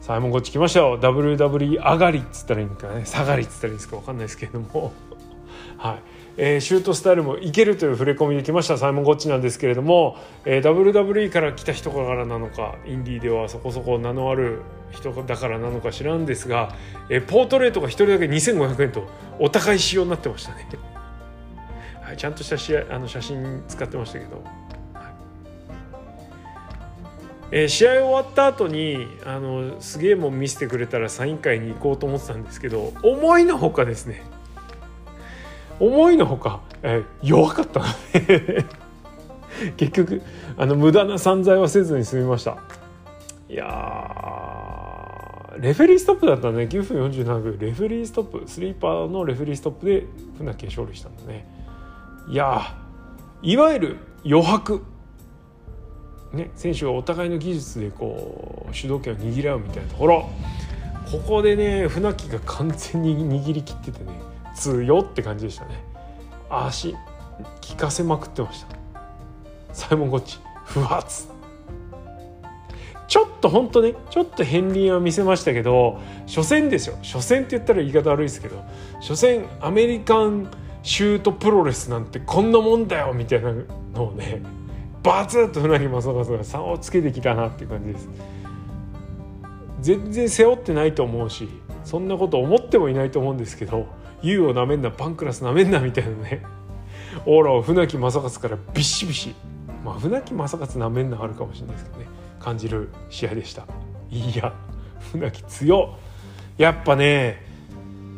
[0.01, 0.99] サイモン・ゴッチ来ましたよ。
[0.99, 3.05] WWE 上がりっつったらいいんかね。
[3.05, 4.93] 下がりっつったらいいんですか分かんないですけれども。
[5.77, 6.12] はい。
[6.37, 8.79] えー、シュートスタイルもいけるという触れ込みで来ました。
[8.79, 16.75] サイモン・ゴッチなんですけれども、えー、WWE から来た人からなのかインディーではそこそこ名のある人だからなのか知らんですが、
[17.09, 19.09] えー、ポートレートが1人だけ2500円と
[19.39, 20.67] お高い仕様になってましたね、
[22.01, 24.43] はい、ちゃんとした試合あの写真使ってましたけど、
[24.95, 25.13] はい。
[27.51, 34.23] えー、試合終わった後にあのすげえもん見せてくれたらサイン会に行こうと思ってたんですけど思いのほかですね
[35.81, 37.87] 思いのほか、えー、弱かったの
[38.27, 38.65] で
[39.77, 40.23] 結局
[40.57, 42.59] あの無駄な散財はせずに済みました。
[43.49, 43.67] いや
[45.59, 46.65] レフェリーストップだったね。
[46.65, 50.07] 9分47秒レフェリーストップスリーパーのレフェリーストップで
[50.39, 51.47] 船木勝利したんだね。
[52.29, 52.75] いや
[53.43, 54.83] いわゆる余白。
[56.33, 60.31] ね、選手がお互いの技術でこう主導権を握り合うみたいなところ。
[61.11, 64.32] ここでね船木が完全に握りきっててね。
[64.55, 65.83] 強って感じでしたね
[66.51, 66.99] 足効
[67.77, 68.77] かせまくってました
[69.73, 71.33] サイモン・ゴッチ不発
[73.13, 76.97] ちょっとほんとねちょっと片鱗は見せましたけど初戦ですよ。
[77.03, 78.65] 初戦って言ったら言い方悪いですけど
[79.03, 80.51] 初戦アメリカン
[80.83, 83.53] シュートプロレスなんてこんなもんだよみたいな
[83.93, 84.41] のをね
[85.03, 88.09] バツッと船木正和が差をつけてきたなっていう感じです。
[89.83, 91.51] 全然背負ってないと思うし
[91.85, 93.89] そんなこと思ってもいないと思うんですけど
[94.23, 96.43] U をなめんなパンクラスなめんなみたいなね。
[97.27, 99.35] オーラを船木正勝からビシビシ。
[99.85, 102.07] まあ船木正勝なめんなあるかもしれないですけどね。
[102.41, 103.67] 感じる試合でした。
[104.11, 104.53] いや
[105.13, 105.97] 船木強
[106.59, 107.45] やっぱね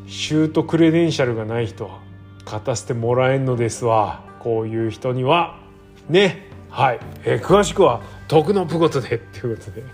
[0.06, 2.00] シュートクレデンシャルがない人は
[2.44, 4.24] 勝たせてもらえんのですわ。
[4.40, 5.58] こういう人には。
[6.08, 6.50] ね。
[6.68, 9.84] はい、えー、詳しくは「徳のプゴトで」っていうことで。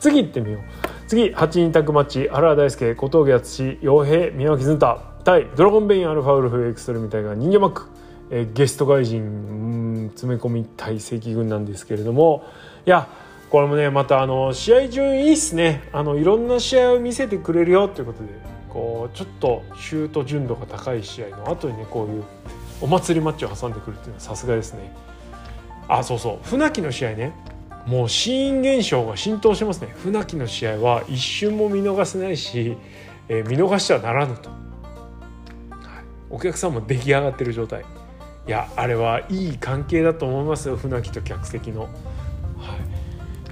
[0.00, 0.62] 次行ってみよう。
[1.08, 4.98] 次8人タッグマッチ原大輔小峠敦洋平宮脇ずんた。
[5.24, 7.88] 対ドラゴンベインアルファウルフエクストルみたいな忍者マック、
[8.30, 12.44] えー、ゲスト外人詰め込み対正規軍なんですけれども。
[12.84, 13.08] いや
[13.48, 15.88] これもねまたあの試合順いいっすね。
[15.94, 18.28] あのいろんな試合を見せてくれるよということで
[18.68, 22.24] こうちょっとシュート純度が高い試合の後にねこういう
[22.82, 24.94] お祭りマッチを挟んでくるっていうのはさすがですね。
[25.88, 26.38] あそうそう。
[26.46, 27.32] 船木の試合ね。
[27.88, 29.94] もうシーン現象が浸透しますね。
[29.96, 32.76] 船木の試合は一瞬も見逃せないし、
[33.28, 34.58] えー、見逃してはならぬと、はい、
[36.28, 37.86] お客さんも出来上がってる状態。
[38.46, 41.90] いやあれはいい関係だと思いますよ船木と客席の、はい、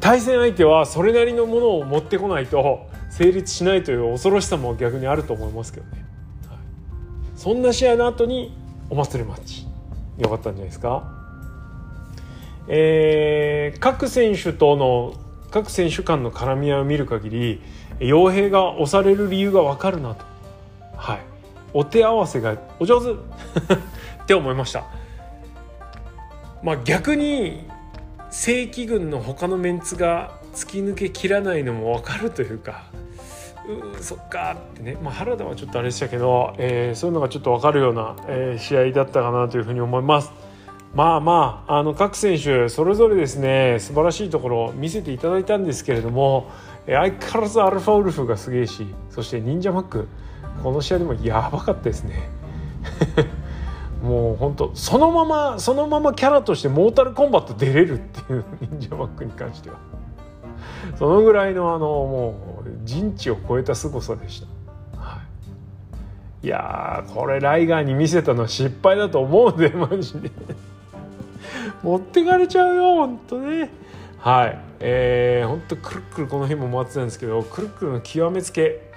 [0.00, 6.04] 対戦相手はそれなりのものを持ってこないと成立しないという恐ろしさも逆にあると思いますけどね、
[6.48, 6.58] はい、
[7.36, 8.56] そんな試合の後に
[8.88, 9.66] お祭りマッチ。
[10.18, 11.15] よかったんじゃないですか。
[12.68, 15.14] えー、各選手との
[15.50, 17.62] 各選手間の絡み合いを見る限り
[18.00, 20.24] 傭兵が押される理由が分かるなと、
[20.96, 21.20] はい、
[21.72, 23.12] お手合わせがお上手。
[24.26, 24.84] って思いました。
[26.62, 27.68] まあ、逆に
[28.30, 32.86] 正規軍の他のメンツが突き抜けきらないのも分かるというか
[33.68, 34.56] うそっか。
[34.72, 40.32] ってね、まあ、原田はちょっとあれでしたけど、えー、そういうのがちょっと分かるような、えー、試合だったかなというふうに思います。
[40.94, 46.50] まあまああの各選手それぞれですね素晴らしいところを見せていただいたんですけれども
[46.86, 50.08] 相変わらずアルファウルフがすげえしそして忍者マック
[50.62, 52.28] この試合でもやばかったですね。
[54.02, 58.44] もう本当そのままそのままキャラとしてモータルコンバット出れるっていう
[58.78, 59.76] 忍者マックに関しては。
[60.98, 64.46] そのぐらいのあのもう人知を超えた凄さでした、
[64.98, 65.18] は
[66.42, 70.30] い、いやこれライガーに見せたのは失敗だと思うんでマジで。
[71.86, 73.70] 持ってかれちゃうよ本当ね。
[74.18, 74.58] はい。
[74.80, 78.90] えー、本当くるくるこの辺も回ってたんですけどくるくるの極めつけ、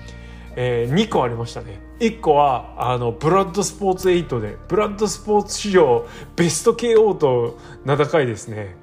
[0.56, 1.80] えー、2個ありましたね。
[2.00, 8.76] 1個はあのブラッドスポーツ8でブラッドスポーツ史上ベスト KO と名高いですね。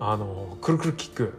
[0.00, 1.34] あのくるくるキック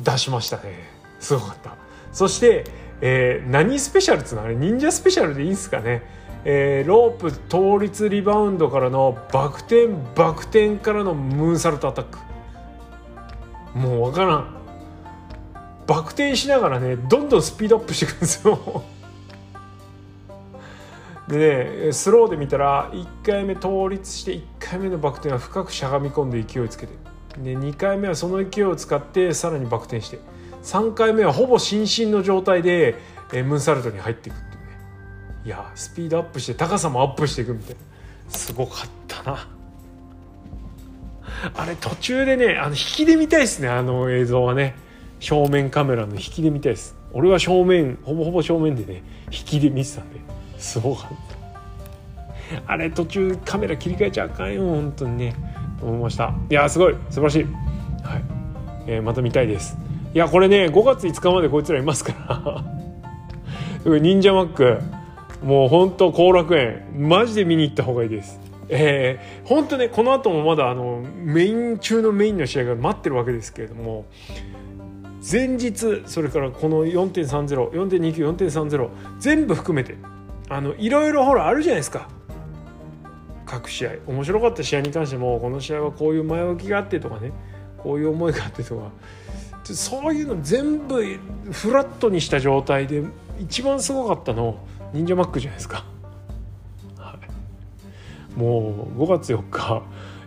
[0.00, 0.88] 出しましたね。
[1.20, 1.76] すごかった。
[2.12, 2.64] そして、
[3.00, 4.42] えー、何スペシャルっつうの？
[4.42, 6.02] あれ忍者スペシャルでいいんすかね。
[6.44, 12.18] えー、ロープ倒立リバウンドからのバク転バク転からのムーンサルトアタック。
[13.74, 14.56] もう分からん。
[15.86, 18.82] バク転しながらねどんどんスピードアップしていくんですよ。
[21.28, 26.92] でねスローで見たら1回目倒立して1回目のバク転は深くしゃがみ込んで勢いつけて。
[27.38, 30.18] で2回目はその勢いを使ってさらにバク転して。
[30.64, 32.96] 3回目はほぼ心身の状態で
[33.32, 34.51] ムーンサルトに入っていく。
[35.44, 37.80] いやスピードアップして高さもアップしていくみたいな。
[38.28, 39.48] すごかったな。
[41.54, 43.68] あれ途中でねあの引きで見たいですね。
[43.68, 44.76] あの映像はね。
[45.18, 46.96] 正面カメラの引きで見たいです。
[47.12, 50.20] 俺は正面ほぼほぼ正面でね引きで見てたんで。
[50.58, 51.10] すごかっ
[52.66, 52.72] た。
[52.72, 54.62] あれ途中カメラ切り替えちゃあかんよ。
[54.62, 55.34] 本当にね。
[55.80, 56.34] 思いました。
[56.50, 56.94] いやすごい。
[57.10, 57.44] 素晴らしい、
[58.04, 58.24] はい。
[58.86, 59.76] えー、また見たいです。
[60.14, 62.12] いやこれね5月5日までこいつらいますか
[63.84, 63.98] ら。
[63.98, 65.01] 忍者マック。
[65.42, 66.84] もうほんと後楽園。
[66.96, 68.40] マジで見に行った方がいいです。
[68.68, 74.06] えー、本当ねこの後もまだあのメイン中のメインの試合が待ってるわけですけれども
[75.30, 78.88] 前日それからこの4.304.29.4.30
[79.18, 79.96] 全部含めて
[80.48, 82.08] あのいろいろほらあるじゃないですか。
[83.44, 83.96] 各試合。
[84.06, 87.32] 面白かった試合に関してもこの試合はこういう前置きがあってとかね
[87.76, 88.90] こういう思いがあってとか。
[89.64, 91.00] そういうの全部
[91.52, 93.04] フラットにした状態で
[93.38, 94.58] 一番すごかったの
[94.92, 95.84] 忍者マックじゃないですか、
[96.98, 97.18] は
[98.36, 99.82] い、もう5月4日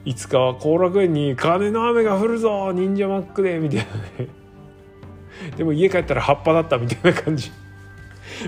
[0.06, 3.84] 5日は後楽園に金の雨が降るぞ忍者マックでみたいな
[4.24, 4.46] ね。
[5.58, 7.52] でも家帰ったら葉っぱだったみたいな感じ。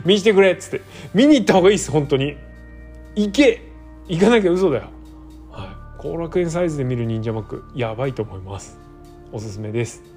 [0.05, 0.81] 見してくれっつって。
[1.13, 2.37] 見に行った方がいいっす本当に。
[3.15, 3.61] 行け
[4.07, 4.89] 行かなきゃ嘘だよ。
[5.51, 5.65] は
[5.99, 6.01] い。
[6.01, 8.77] 後楽園サイズで見る忍者マックやばいと思います。
[9.31, 10.16] おすすめです。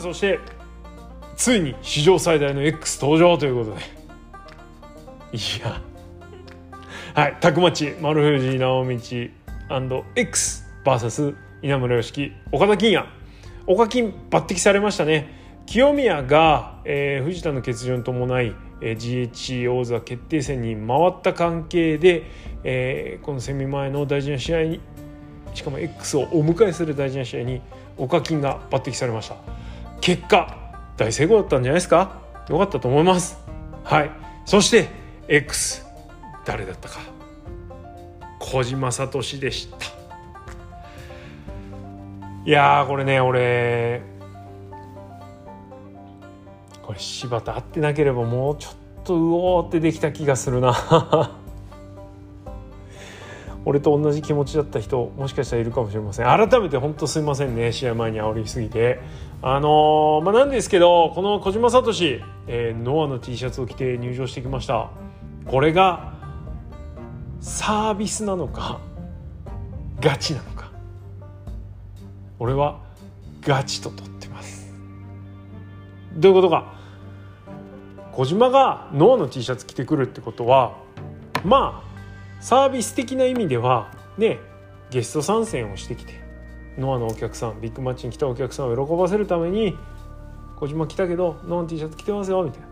[0.00, 0.40] そして
[1.36, 4.00] ついに史上最大の X 登場ということで。
[5.32, 5.80] いや。
[7.14, 7.36] はい。
[7.40, 13.06] タッグマッチ丸藤直道 XVS 稲村良樹岡田金也。
[13.66, 15.38] 岡金抜擢されましたね。
[15.66, 22.24] 清宮が、えー、藤田の欠場に伴い、えー、GH 王座決定戦に回った関係で、
[22.64, 24.80] えー、このセミ前の大事な試合に
[25.54, 27.62] しかも X をお迎えする大事な試合に
[27.96, 29.59] 岡金が抜擢されました。
[30.00, 30.56] 結果
[30.96, 32.20] 大成功だったんじゃないですか？
[32.48, 33.38] よかったと思います。
[33.84, 34.10] はい。
[34.44, 34.88] そして
[35.28, 35.86] X
[36.44, 37.00] 誰だったか？
[38.38, 39.76] 小島聡でした。
[42.44, 44.02] いやこれね俺
[46.82, 48.74] これ柴田会ってなければもうちょっ
[49.04, 51.36] とうおーってできた気がするな。
[53.66, 56.26] 俺と同じ気持ちだった人もしかしたらいるかもしれません。
[56.26, 59.00] 改めて本当すいませんね試合前に煽りすぎて。
[59.42, 61.92] あのー、まあなんですけどこの小島聡、
[62.46, 64.90] えー、ノアの T シャツを着て入場してきました。
[65.46, 66.12] これが
[67.40, 68.80] サービスなのか
[70.00, 70.70] ガチなのか。
[72.38, 72.80] 俺は
[73.40, 74.74] ガチと取ってます。
[76.14, 76.74] どういうことか。
[78.12, 80.76] 小島がノアの T シャツ着てくるってことは
[81.44, 84.38] まあサービス的な意味ではね
[84.90, 86.19] ゲスト参戦をしてきて
[86.80, 89.76] ノアのお客さんビッグマッチに来たお客さんを喜ばせるために
[90.56, 92.66] 小島来たけどノアの T シャツ着てますよみたいな。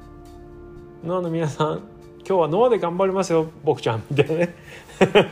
[1.04, 1.82] ノアの皆さん
[2.26, 4.54] 今日はノアで頑張りますよ僕ちゃんみたいなね。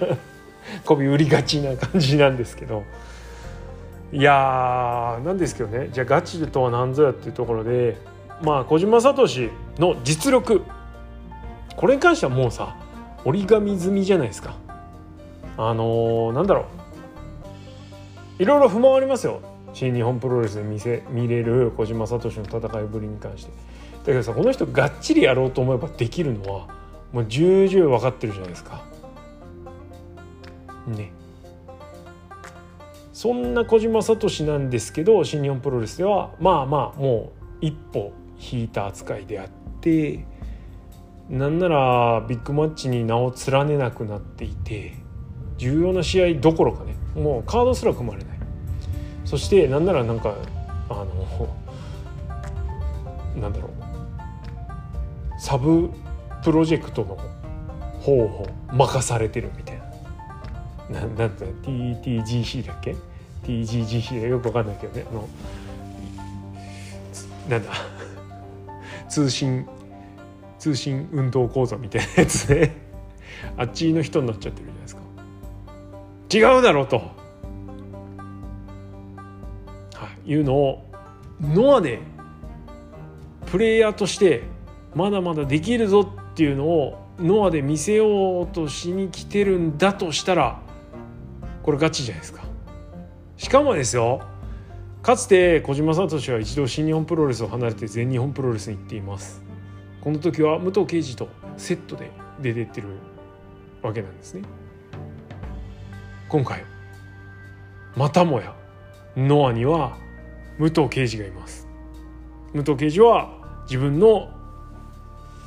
[0.85, 2.85] 媚び売りがちな感じなんですけど。
[4.13, 5.89] いやーなんですけどね。
[5.93, 7.97] じゃあガチとは何ぞやっていうところで
[8.43, 9.27] まあ小島聡
[9.79, 10.63] の実力。
[11.77, 12.77] これに関してはもうさ
[13.25, 14.55] 折り紙済みじゃないですか。
[15.59, 16.86] あのー、なんだろう。
[18.39, 19.41] いろいろ不満ありますよ
[19.73, 26.69] 新日本プロレスで見せ見れる小島聡の戦いぶりに関してだけどさこの人がっちりやろうと思えばできるのは
[27.13, 28.83] もう重々分かってるじゃないですか。
[30.87, 31.13] ね。
[33.13, 37.33] そんな小島聡なんですけど新日本プロレスではまあまあも
[37.63, 39.49] う一歩引いた扱いであっ
[39.81, 40.27] て
[41.31, 44.95] なんならビッグマッチに名を連ねなくなっていて
[45.59, 48.39] 重要な試合どころかねもうカードすら組まれない。
[49.25, 50.35] そしてなんならなんか
[50.89, 51.55] あの
[53.41, 53.71] なんだろう。
[55.41, 55.91] サブ
[56.43, 57.17] プロジェクトの
[58.01, 59.79] 方を任されてるみたい
[60.91, 61.01] な。
[61.01, 61.29] ななんだ
[61.65, 62.95] TTGC だっけ
[63.45, 65.05] ?TGGC だよく分かんないけどね。
[65.11, 65.29] あの
[67.49, 67.73] なんだ？
[69.09, 69.67] 通信
[70.59, 72.73] 通信運動講座みたいなやつで
[73.57, 75.03] あっちの人になっちゃってるじゃないですか。
[76.33, 77.05] 違うだろうと、は
[80.25, 80.85] い、いうのを
[81.41, 82.01] ノアで
[83.47, 84.43] プレイヤーとして
[84.95, 90.61] まだまだできるぞっていうのをノアで見せようとしに来てるんだとしたら
[91.63, 92.45] これガチじゃないですか。
[93.37, 94.23] しかもですよ
[95.03, 99.43] かつて小島聡は一度新日本プロレスを離れて全日本プロレスに行っています。
[100.01, 102.11] この時は武藤敬司とセットで
[102.41, 102.89] 出てってる
[103.83, 104.43] わけなんですね。
[106.29, 106.65] 今回
[107.95, 108.55] またもや
[109.17, 109.97] ノアには
[110.59, 111.67] 武藤敬司がいます。
[112.53, 113.31] 武藤刑事は
[113.65, 114.31] 自分の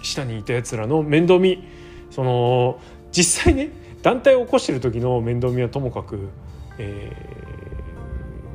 [0.01, 1.63] 下にいたやつらの面倒見。
[2.09, 2.79] その
[3.11, 3.69] 実際ね
[4.01, 6.29] 団体を起こしてる時の面倒見はともかく、
[6.77, 7.11] え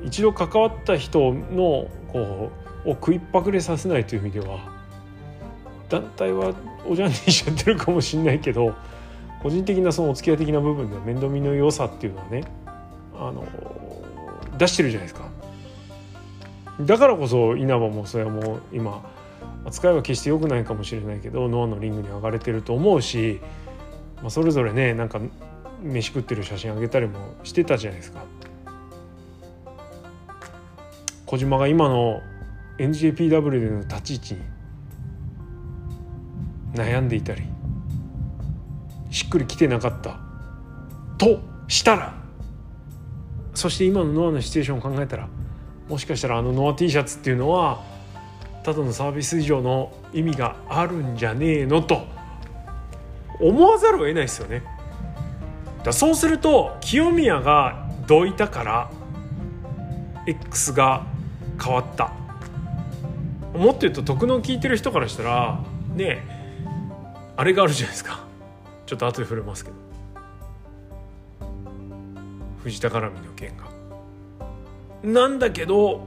[0.03, 2.51] ー、一度関わった人のこ
[2.85, 4.59] うを食いっぱぐれさせないという意味では
[5.89, 6.55] 団体は
[6.87, 8.75] おじゃんにしちゃってるかもしれないけど
[9.45, 12.45] 個人的なそのお付き合い的な部分では面倒見の良さっていうのはね
[13.15, 13.47] あの
[14.57, 15.29] 出してるじゃないですか。
[16.81, 19.05] だからこそ稲葉もそれはもう今
[19.67, 23.39] 扱いは決して良くないかもしれないけどノアのリングに上がれてると思うし、
[24.23, 25.21] まあ、それぞれねなんか
[25.83, 28.25] 飯食ってる写真あげたりもしてたじゃないですか。
[31.27, 32.23] 小島が今の
[32.79, 34.41] NJPW での立ち位置に
[36.75, 37.43] 悩んでいたり
[39.15, 40.19] しっくりきてなかった
[41.19, 42.15] としたら
[43.55, 45.29] そして今のノアのシチュエーションを考えたら
[45.89, 47.81] もしかしたらあのノア T シャツっていうのは
[48.65, 52.09] ただのサービス以上の意味があるんじゃねえのと
[53.41, 54.65] 思わざるを得ないですよね。
[55.85, 58.91] だそうすると清宮がどいたから
[60.27, 61.07] X が
[61.63, 62.13] 変わった
[63.57, 65.61] もっと言うと徳の聞いてる人からしたら
[65.95, 66.27] ね
[67.37, 69.77] あれがあるじゃないですかょっと後で触れますけど
[72.63, 73.65] 藤田絡みの件が。
[75.03, 76.07] なんだけど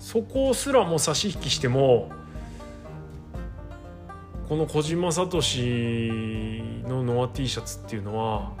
[0.00, 2.10] そこすらも差し引きしても
[4.48, 5.28] この小島聡
[6.88, 8.52] のノア T シャツっていうのは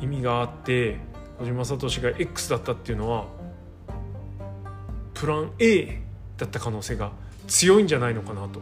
[0.00, 0.98] 意味があって
[1.38, 3.26] 小島聡が X だったっていうのは
[5.12, 6.00] プラン A
[6.38, 7.10] だった可能性が
[7.48, 8.60] 強いんじゃないのかなと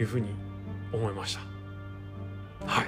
[0.00, 0.28] いうふうに
[0.92, 1.53] 思いました
[2.66, 2.86] はい。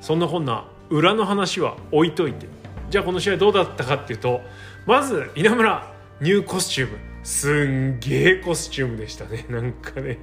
[0.00, 2.46] そんなこんな裏の話は置いといて。
[2.90, 4.40] じゃあこの試合どうだったかっていうと
[4.84, 6.98] まず稲村ニューコスチューム。
[7.22, 9.46] すんげえコスチュームでしたね。
[9.50, 10.18] なんかね。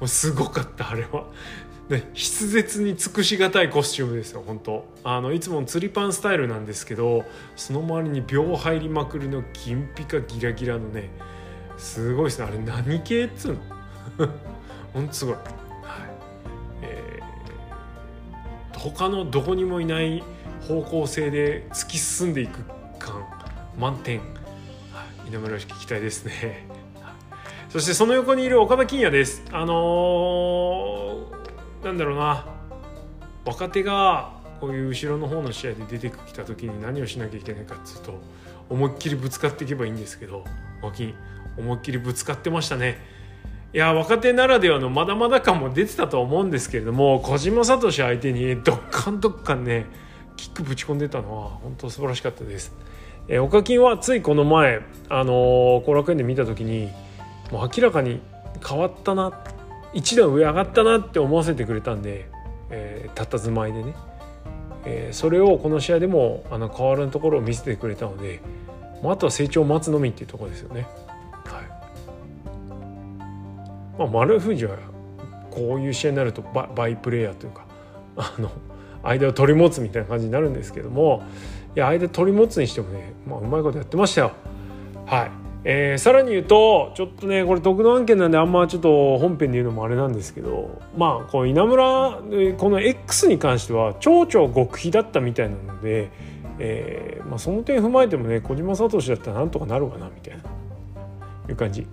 [0.00, 1.26] もうすごかったあれは。
[1.88, 4.84] ね、筆舌に尽くしがたいコスチュームですよ本当。
[5.04, 7.24] あのいつもの釣りパンスタイルなんですけど
[7.56, 11.10] その周りに秒入りまくるの銀ピカギラギラのね
[11.78, 12.46] すごいですね。
[12.46, 13.52] あれ何系っつう
[14.18, 14.28] の？
[14.92, 15.36] ほんとすごい、
[18.78, 20.22] 他のどこにもいない
[20.66, 22.62] 方向性で突き進んでいく
[22.98, 23.26] 感
[23.76, 24.20] 満点、
[25.26, 26.66] 稲村良樹期待ですね。
[27.68, 29.44] そしてその横にいる岡田金也です。
[29.52, 32.46] あのー、なんだろうな。
[33.44, 38.20] 若手がこういう後ろの方の試合で出てきた時に何をしなきゃいけないかっつうと
[38.68, 40.44] 思いっきりぶつかっていけばいいんですけど
[40.82, 41.14] 脇
[41.56, 42.98] 思いっきりぶつかってましたね。
[43.74, 49.86] いや若手ならではのまだまだ感も出てたと思うんですけれども小島聡相手にどっかんどっかんね
[50.36, 52.72] キックぶち込んでたのは本当素晴らしかったです。
[53.26, 56.88] えー、岡金はついこの前あのー、後楽園で見た時に
[57.52, 58.20] もう明らかに
[58.66, 59.38] 変わったな
[59.92, 62.30] 一段上上がったなって思わせてくれたんで、
[62.70, 63.94] えー、たったずまいでね、
[64.86, 68.40] えー、それをこの試合でもあの変わらぬところを見せてくれたので、
[69.02, 70.86] まあ、あとは成長を待つのみっていうところですよね。
[73.98, 74.76] まあ、丸藤は
[75.50, 77.66] こういう試合になるとババイプレーヤーというか
[78.16, 78.50] あの
[79.02, 81.24] 間を取り持つみたいな感じになるんですけども
[81.76, 84.32] いや間取り持つにしてもね、まあ、うまいことやってましたよ。
[85.06, 85.30] はい
[85.64, 92.20] えー、さらに言うとちょっとねこれ特納案件なんであんまちょっと本編で言うのもあれなんですけどまあこう稲村
[92.56, 96.10] この X に関しては町長極秘だったみたいなので、
[96.58, 100.44] えーまあ、その点踏まえてもね小島聡だったらなんとかなるかなみたいな
[101.48, 101.86] いう感じ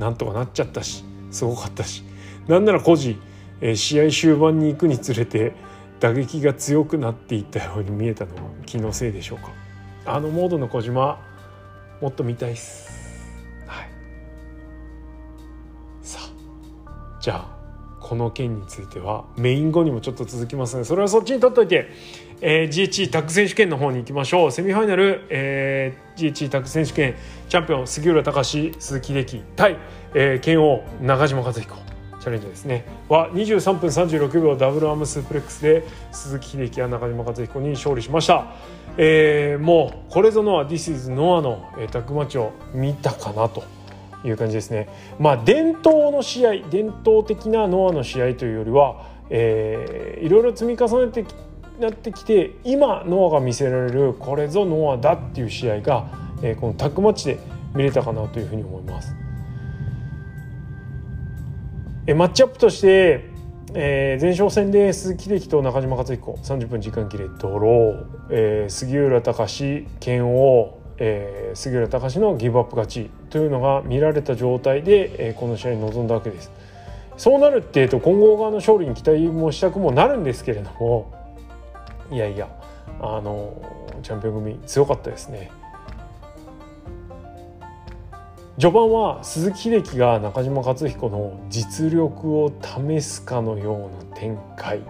[0.00, 2.02] なんとかなっちゃったしすごかったし。
[2.48, 3.18] なんなら孤児、
[3.60, 5.52] えー、試合終盤に行くにつれて
[6.00, 9.52] 打撃が強くなっていったように見えたのは気のせいでしょうか。
[10.06, 11.20] あのモードの小島
[12.00, 12.90] もっと見たいっす。
[13.66, 13.88] はい。
[16.02, 16.18] さ
[16.86, 17.60] あじゃあ
[18.00, 21.90] この件についてはメイン後にもちょっと続きますのでそれはそっちに取っといて、
[22.40, 24.52] えー、GHE タッグ選手権の方に行きましょう。
[24.52, 27.14] セミファイナル、えー、GHE タッグ選手権。
[27.48, 29.76] チャンピオン杉浦隆鈴木秀樹対、
[30.14, 31.90] えー、剣王中島和彦。
[32.20, 32.84] チャレンジですね。
[33.08, 38.52] は23分36秒ダブルアームスープレックスで鈴木秀樹や中島和彦に勝利しました、
[38.98, 43.64] えー、もうこれぞノア This is ノアの、えー、タッグマッチを見たかなと
[44.22, 44.88] いう感じですね。
[45.18, 51.24] まあ伝統の試合伝統的なノアの試合というよりは、えー、いろいろ積み重ねて
[51.80, 56.06] なってきて今ノアが見せられるこれぞノアだっていう試合が、
[56.42, 57.38] えー、このタッグマッチで
[57.74, 59.14] 見れたかなというふうに思います。
[62.06, 63.30] えマッチアップとして、
[63.74, 76.50] えー、前哨戦で鈴木秀樹と中島克彦30分時間切れドロー、えー、杉浦隆拳王、えー、杉浦隆のギブアップ勝ちというのが見られた状態で、えー、この試合に臨んだわけです。
[77.16, 81.12] そうなるって、えー、と混合側の勝利に期待もしたくもなるんですけれども
[82.10, 82.48] いやいや
[83.00, 83.54] あの
[84.02, 85.50] チャンピオン組強かったですね。
[88.58, 94.80] 序盤は鈴木秀樹が中島克彦の実力を試すかのような展開。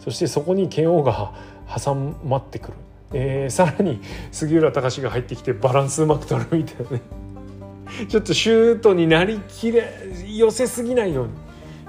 [0.00, 1.32] そしてそこに剣王が
[1.82, 2.74] 挟まってくる、
[3.14, 7.00] えー、さらに杉浦隆が入ってきてバランスうまく取るみたいなね。
[8.08, 9.88] ちょっとシュートになりきれ
[10.26, 11.32] 寄せすぎないように、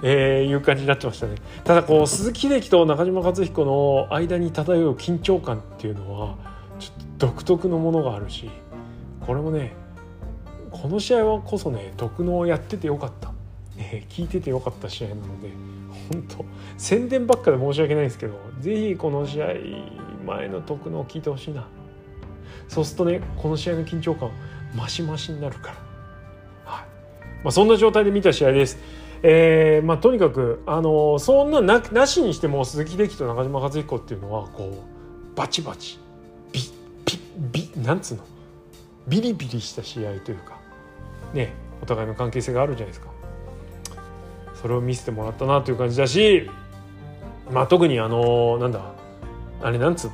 [0.01, 1.35] えー、いう感じになってましたね。
[1.63, 6.35] ただこう鈴木秀樹と中島克彦の間に漂う緊張感っていうのは
[6.79, 8.49] ちょっと独特のものがあるし
[9.21, 9.73] これもね
[10.71, 13.31] この試合はこそね特納やっててよかった、
[13.77, 15.49] えー、聞いててよかった試合なので
[16.11, 16.45] 本当
[16.77, 19.47] 宣伝ばっかで申し訳ないんですけど是非この試合
[20.25, 21.67] 前の特納を聞いてほしいな。
[22.67, 24.31] そうするとねこの試合の緊張感
[24.75, 25.69] マシマシになるか
[26.65, 26.85] ら、はい。
[27.43, 28.77] まあ、そんな状態で見た試合です。
[29.27, 34.85] えーまあ、とにかく、あの、そんなななしにしても鈴木デキと中島和彦っていうのはこ
[35.33, 35.97] うバチバチ
[36.51, 36.61] ビ
[37.05, 37.19] ピ
[37.51, 38.23] ビなんつうの
[39.07, 40.59] ビリビリした試合というか
[41.33, 43.11] ねお互いの関係性があるじゃないですか。
[44.61, 46.47] それを見せてもらったなという感じだし
[47.51, 48.93] まあ特にあのなんだ
[49.63, 50.13] あれなんつうの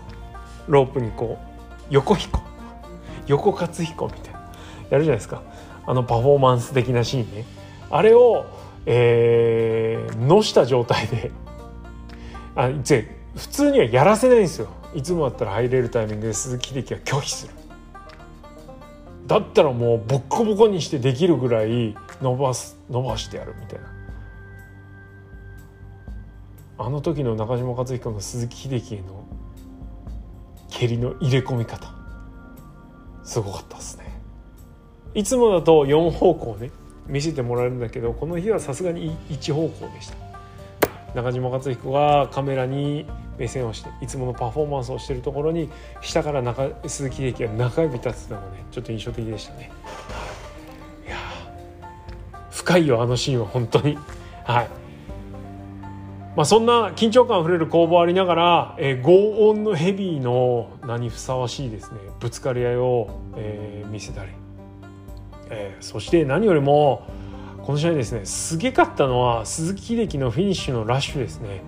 [0.69, 2.39] ロープにこう横彦
[3.27, 4.39] 横勝彦みたいな
[4.89, 5.43] やるじゃないですか。
[5.85, 7.45] あのパフォーマンス的なシーンね。
[7.89, 8.45] あれを、
[8.85, 11.31] えー、のした状態で。
[12.55, 12.69] あ
[13.35, 14.67] 普通にはやらせないんですよ。
[14.93, 17.53] いつもだったら入れるタイミングで鈴木力は拒否する。
[19.27, 23.85] だったらもうボッコボコにしてできるぐらい伸ばす伸ばしてやるみたいな。
[26.77, 29.23] あの時の中島克彦の鈴木秀樹への
[30.69, 31.93] 蹴りの入れ込み方。
[33.23, 34.11] すごかったですね。
[35.13, 36.71] いつもだと4方向ね。
[37.11, 40.15] 見せてもらえるんだけどこの日はさすがに1方向でした。
[41.13, 43.05] 中島克彦がカメラに
[43.37, 45.69] 目線をしていつものパフォーマンスをしているところに
[46.01, 49.71] 下から中鈴木秀樹が中指立つのがねちょっと印象的でしたね。
[51.05, 51.17] いや
[52.49, 53.97] 深いよあのシーンは本当に。
[54.45, 54.81] はい。
[56.33, 64.31] まあ、そんな緊張感あふれる攻防ありながら、えー、轟音のヘビーの名にふさわしいですねぶつかり合いを、えー、見せたり、
[65.51, 67.05] えー、そして何よりも
[67.63, 71.61] この試合ですねすげかったのは鈴木秀樹のフィニッシュのラッシュですね、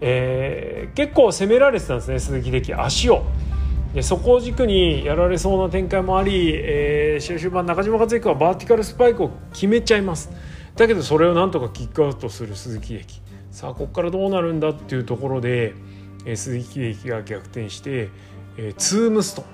[0.00, 3.24] えー、結構攻められてたんですね鈴木秀樹足を。
[3.94, 10.30] でそこを軸にやられそうな展開もあり、えー、試合終盤中島克彦はバーティカルスパイクを決めちゃいます。
[10.76, 13.20] だけどそれをなんとかキックアウトする鈴木秀樹。
[13.50, 15.74] さあここからどうなるんだっていうところで、
[16.24, 18.10] えー、鈴木秀樹が逆転して、
[18.56, 19.44] えー、ツームストン。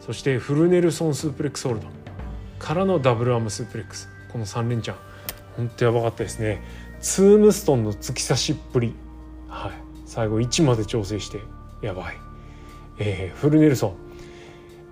[0.00, 2.01] そしてフルネルソンスープレックスホールド。
[2.62, 4.08] からのダブルアームスープレックス。
[4.32, 4.96] この3連チャン。
[5.56, 6.62] 本当やばかったですね。
[7.00, 8.94] ツームストンの突き刺しっぷり、
[9.48, 9.72] はい、
[10.06, 11.40] 最後1まで調整して。
[11.82, 12.16] やばい、
[12.98, 13.94] えー、フルネルソン、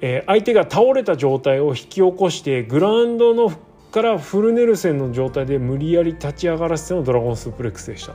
[0.01, 3.53] えー、相手が倒れた状態を引き起こしてグラウンドの
[3.93, 8.15] からフルネルセンの状態で無理やり立ち上がらせてのドラゴンスープレックスでした。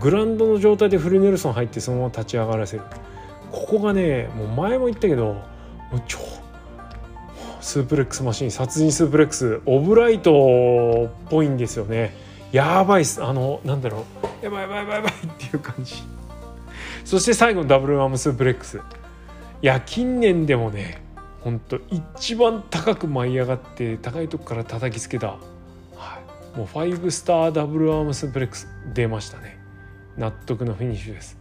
[0.00, 2.82] グラウンドの状態でフルネルソン入ってそのまま立ち上がらせる。
[3.52, 5.42] ここがねもう前も言ったけども
[5.98, 6.18] う超
[7.64, 12.14] スープレックスマシン殺人スープレックスオブライトっぽいんですよね。
[12.52, 13.24] やばいっす。
[13.24, 14.04] あのなんだろ
[14.42, 14.44] う。
[14.44, 15.94] やばいやばいやばいやばいっていう感じ。
[17.06, 18.76] そして最後のダブルアームスープレックス。
[18.76, 18.80] い
[19.62, 21.02] や近年でもね
[21.40, 25.38] 本当一番高く舞い上がって高いとこから叩きつけた、は
[26.54, 29.58] い、もう5スターダブルアームスープレックス出ましたね。
[30.18, 31.38] 納得のフィニッシュです。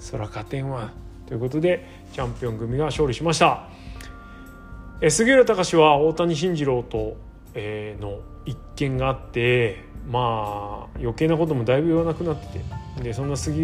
[0.00, 0.90] そら加点は
[1.26, 3.68] ということでチャンピオン組が勝利しました。
[5.08, 7.16] 杉浦隆は大谷慎次郎と、
[7.54, 12.80] え、の一件があってまあ余計なこともだいぶ言わなくなってて。
[13.02, 13.62] でそんな杉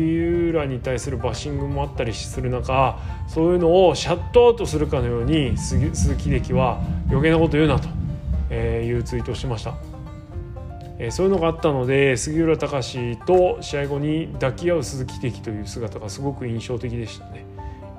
[0.49, 2.99] 浦に対するバッシングもあったりする中
[3.29, 7.89] そういうのをシャットアウトするかのように鈴木秀樹は余計なこと言うなと、
[8.51, 9.75] えいうツイートをしました、
[10.99, 17.45] え、そういうのがあったので杉浦隆と試合後に抱き合う鈴木秀樹という姿がすごく印象的でしたね。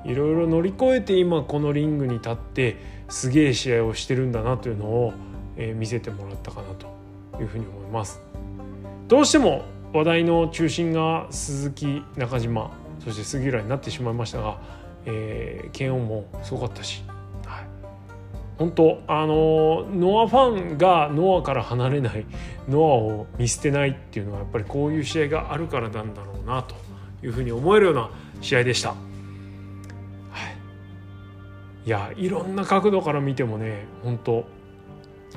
[0.07, 2.77] いろいろ乗り越えて今このリングに立って
[3.09, 5.13] すげえ試合をしてるんだなというのを、
[5.57, 6.87] え見せてもらったかなと
[7.41, 8.21] いうふうに思います
[9.07, 12.71] どうしても話題の中心が鈴木中島
[13.03, 14.59] そして杉浦になってしまいましたが、
[15.05, 17.03] えー、剣王もすごかったし、
[17.43, 17.65] はい、
[18.59, 22.25] 本当あのノアファンがノアから離れない
[22.69, 26.75] ノアを見捨てないっていうのはやっぱりこういう試合があるからなんだろうなと
[27.25, 28.11] いうふうに思えるような
[28.41, 29.06] 試合でした。
[31.87, 34.45] い、やいろんな角度から見てもね本当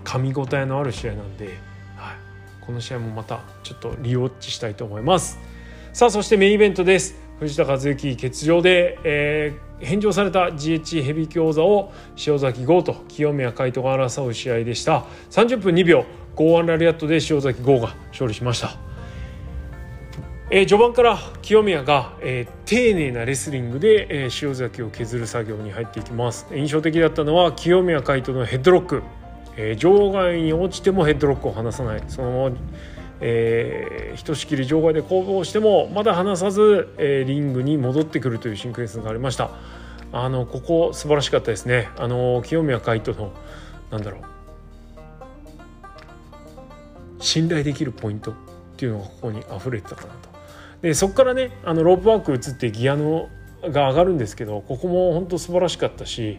[0.02, 1.54] 噛み応えのある試合なんで、はい、
[2.60, 5.38] この試合もまたちょっとリウォッチしたいと思います。
[5.92, 7.14] さあそしてメインイベントです。
[7.38, 11.92] 藤田和幸欠場で、えー、返上された GH ヘビー級王座を
[12.26, 15.04] 塩崎豪と清宮海斗が争う試合でした。
[15.30, 16.04] 30分2秒
[16.34, 18.89] 剛腕ラリアットで塩崎豪が勝利しました。
[20.52, 26.48] えー、序盤から清宮が、えー、丁寧なレスリングで、えー、塩崎を削る作業に入っていきます。
[26.52, 29.04] 印象的だったのは清宮海斗のヘッドロック、
[29.56, 32.02] えー、場外に落ちてもヘッドロックを離さない。
[32.08, 32.56] そのまま、
[33.20, 39.50] えー、ひとしきり場外で攻防してもまだ離さず、えー、リングに戻ってくるというシンクエンスがありました。
[40.12, 41.88] あのここ素晴らしかったですね。
[41.96, 43.32] あの清宮海斗の
[43.92, 44.20] なんだろう。
[47.20, 48.34] 信頼できるポイントっ
[48.76, 50.29] ていうのがここに溢れてたかなと。
[50.82, 53.28] でそこからねあのロープワーク移ってギアの
[53.62, 56.38] が上がるんですけどここも本当素晴らしかったし、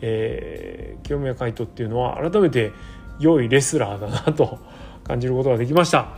[0.00, 2.72] えー、清宮海斗っていうのは改めて
[3.18, 4.58] 良いレスラーだなと
[5.04, 6.16] 感じることができました。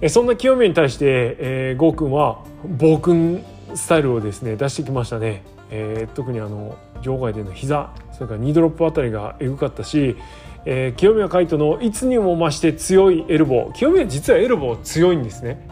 [0.00, 3.44] えそんな清宮に対して、えー、ゴーくんは暴君
[3.74, 10.16] スタイルをですね出してきましたね、えー、特にあの場外での膝それから2ドロップあたりがエグかったし、
[10.64, 13.72] えー、清宮海斗のいつにも増して強いエルボー。
[13.72, 15.68] 清宮実はエルボー強いんですね。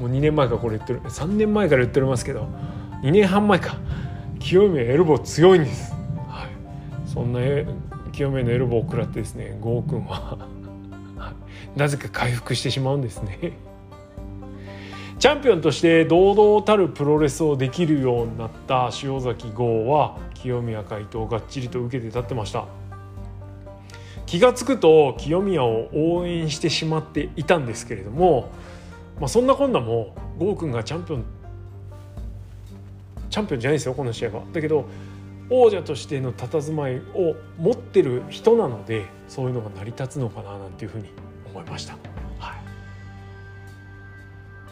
[0.00, 1.00] もう2年前からこれ言ってる。
[1.02, 2.48] 3年前から言っておりますけど
[3.02, 3.76] 2年半前か。
[4.40, 5.92] 清宮エルボー強いんです、
[6.26, 7.40] はい、そんな
[8.10, 10.38] 清宮のエルボーを食らってですね郷君は
[11.76, 13.52] なぜか回復してしまうんですね。
[15.20, 22.64] チャンピオンとして堂々たるプロレスをできるようになった塩崎豪は清宮海斗をがっちりと受けて立ってました。
[24.24, 28.50] 気が付くと清宮を応援してしまっていたんですけれども
[29.20, 31.24] まあ、そんなこんなも郷君がチャンピオン
[33.28, 34.42] チャンピオンじゃないですよこの試合は。
[34.52, 34.86] だけど
[35.50, 41.10] 王者としての佇まいを持ってる人なのでそういうのが成り立つのかななんていうふうに
[41.46, 41.96] 思いました。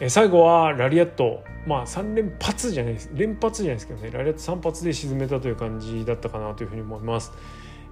[0.07, 7.31] 最後はラリアットまあ3連発じゃないです連発じゃないですけどねラリアット3発で沈めたという感じだったかなというふうに思います。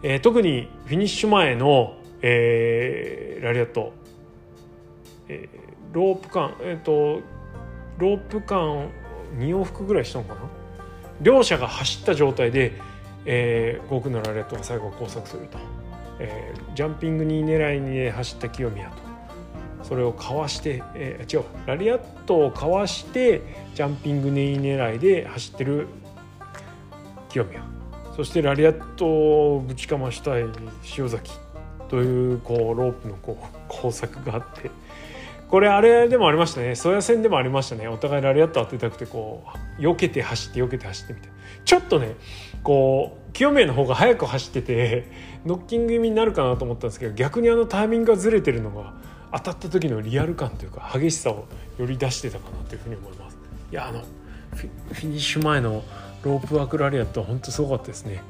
[0.02, 3.94] えー、特にフィニッシュ前の、えー、ラリアット、
[5.28, 5.57] えー
[5.98, 7.22] ロープ間えっ、ー、と
[7.98, 8.92] ロープ間
[9.40, 10.42] 2往復ぐらいしたのかな？
[11.22, 12.74] 両者が走った状態で、
[13.26, 15.58] えー、5区のラレットが最後交錯すると、
[16.20, 19.08] えー、ジャンピング2狙いに走った清宮と。
[19.82, 21.46] それをかわして、えー、違う。
[21.66, 23.42] ラリアットをかわして
[23.74, 25.88] ジャンピング2狙いで走ってる
[27.30, 27.64] 清宮。
[28.16, 30.44] そしてラリアットをぶちかましたい
[30.96, 31.32] 塩崎
[31.90, 34.70] というこうロープのこう工作があって。
[35.50, 36.76] これあれでもありましたね。
[36.76, 37.88] ソヤ戦でもありましたね。
[37.88, 39.44] お互いラリアット当てたくてこ
[39.78, 41.30] う避けて走って避けて走ってみたい
[41.64, 42.16] ちょっとね
[42.64, 45.10] こう清宮の方が速く走ってて
[45.46, 48.94] ノッキング気味になるかなと思ったんですけど逆にあのタイミングがずれてるのが
[49.32, 51.46] 当たった時のリアル感というか激しさを
[51.78, 53.38] より出してたかなというふうに思います。
[53.72, 54.02] いやあの
[54.54, 55.84] フィニッシュ前の
[56.24, 58.22] ロープワークラリアットは本当すごかったですね。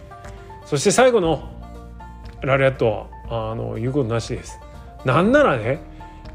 [0.66, 1.50] そして最後の
[2.42, 4.60] ラリアットはあの言うことなしです。
[5.06, 5.80] なんならね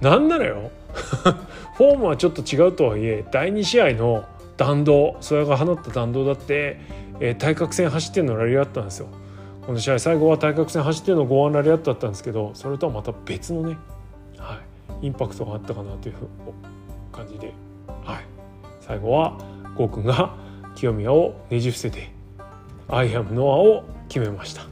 [0.02, 0.70] なんならよ。
[1.78, 4.24] フォームはちょっと違うとはいえ第2試合の
[4.56, 6.78] 弾道それが放った弾道だって、
[7.20, 9.06] えー、対角線走ってるのラリアットなんですよ。
[9.64, 13.78] この試合最後は対角線走っての5ンラリアットだったんですけどそれとはまた別のね、
[14.36, 14.58] は
[15.00, 16.14] い、インパクトがあったかなという
[17.12, 17.54] 感じで、
[18.04, 18.24] はい、
[18.80, 19.38] 最後は
[19.76, 20.34] 豪君が
[20.74, 22.10] 清宮をねじ伏せて
[22.90, 24.71] 「I am NOAH」を決めました。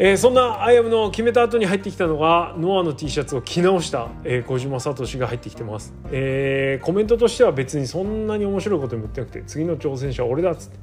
[0.00, 10.78] えー、そんなアイアムの決めた後に入ってきたのがノアの T シャツを着直した、えー、小島聡が入ってきてます、えー、コメントとしては別にそんなに面白いことも言ってなくて次の挑戦者は俺だっつって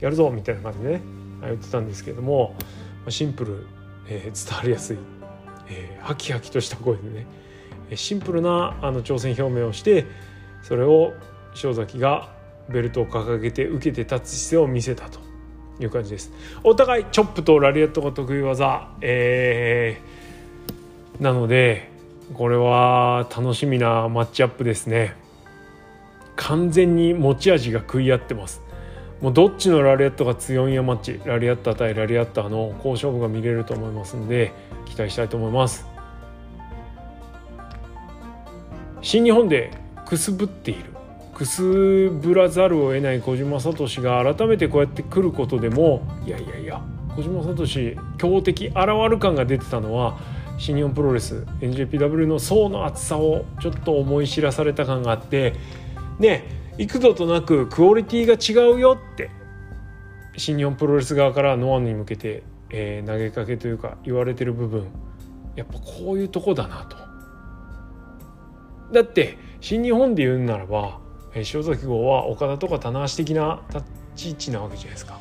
[0.00, 1.02] やるぞみたいな感じでね
[1.42, 2.54] 言ってたんですけども
[3.10, 3.66] シンプル、
[4.08, 4.98] えー、伝わりやすい、
[5.68, 7.26] えー、ハキハキとした声でね
[7.96, 10.06] シンプルなあの挑戦表明をして
[10.62, 11.12] それを
[11.62, 12.32] 塩崎が
[12.70, 15.23] ベルトを掲げて受けて立つ姿勢を見せたと。
[15.80, 16.32] いう感じです。
[16.62, 21.90] お互いチョップとラリアットが得意技、えー、なので
[22.32, 25.16] これは楽しみなマッチアップですね。
[26.36, 28.62] 完全に持ち味が食い合ってます。
[29.20, 34.52] もうどっちのラリアットが強いんやマッチラリアッター対ラリアッターの好勝負が見れると思いますので
[34.84, 35.86] 期待したいと思います。
[39.00, 39.70] 新日本で
[40.06, 40.94] くすぶっている。
[41.34, 46.80] くすぶらざるを得ない小島聡が改めてこうやって来ることでもいやいやいや
[47.16, 47.66] 小島聡
[48.18, 48.76] 強敵現
[49.10, 50.18] る感が出てたのは
[50.56, 55.54] 新日本プロレス NJPW の層の厚さをちょっと思い知らされた感があって
[56.18, 56.44] ね
[56.78, 59.30] 幾度となくクオリティが違うよって
[60.36, 64.88] 新日本プロレス側からノアに向けて、えー、投げかけというか言われてる部分
[65.56, 66.96] やっぱこういうとこだなと。
[68.92, 71.00] だって新日本で言うならば、
[71.34, 73.84] えー、塩崎号は岡田とか棚橋的な立
[74.16, 75.18] ち位置なわけじゃないですか。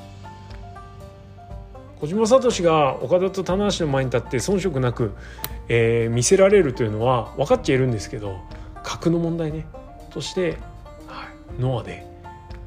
[1.99, 5.13] 小島聡が岡田と棚橋の前に立って遜色なく、
[5.69, 8.41] えー、見せられるというのは分かっちゃいるんですけど
[8.83, 9.65] 格の問題ね
[10.09, 10.57] として、
[11.07, 12.05] はい、ノアで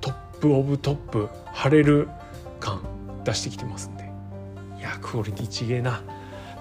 [0.01, 2.09] トップオブトップ張れる
[2.60, 2.81] 感
[3.24, 4.10] 出してきてますんで
[4.78, 6.02] いやクオリティちげえな。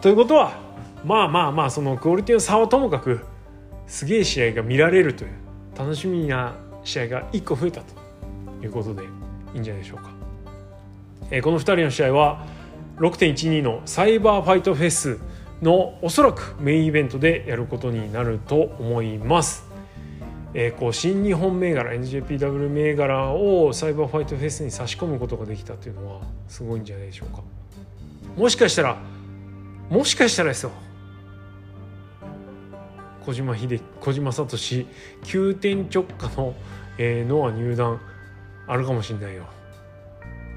[0.02, 0.60] ということは
[1.06, 3.22] まあまあまあそのクオリティの差はともかく
[3.88, 5.32] すげえ試合が見られるという
[5.78, 6.56] 楽しみな
[6.86, 7.94] 試合が1個増えたと
[8.64, 10.12] いうことでいいんじゃないでしょうか。
[11.32, 12.46] えー、この2人の試合は
[12.98, 15.20] 6.12のサイバーファイトフェス
[15.62, 19.66] のおそらくメインイベントでやることになると思います。
[20.54, 27.44] えー、こう新日本銘柄 NJPW 銘柄をサイバーファイトフェスに差し込むことができたというのはすごいんじゃないでしょうか。
[28.38, 28.98] もしかしたら
[29.90, 30.72] もしかしたらですよ
[33.26, 34.58] 小島秀小島聡
[35.24, 36.56] 急転直下の、
[36.98, 38.00] えー、ノア入団
[38.68, 39.46] あるかもしれないよ。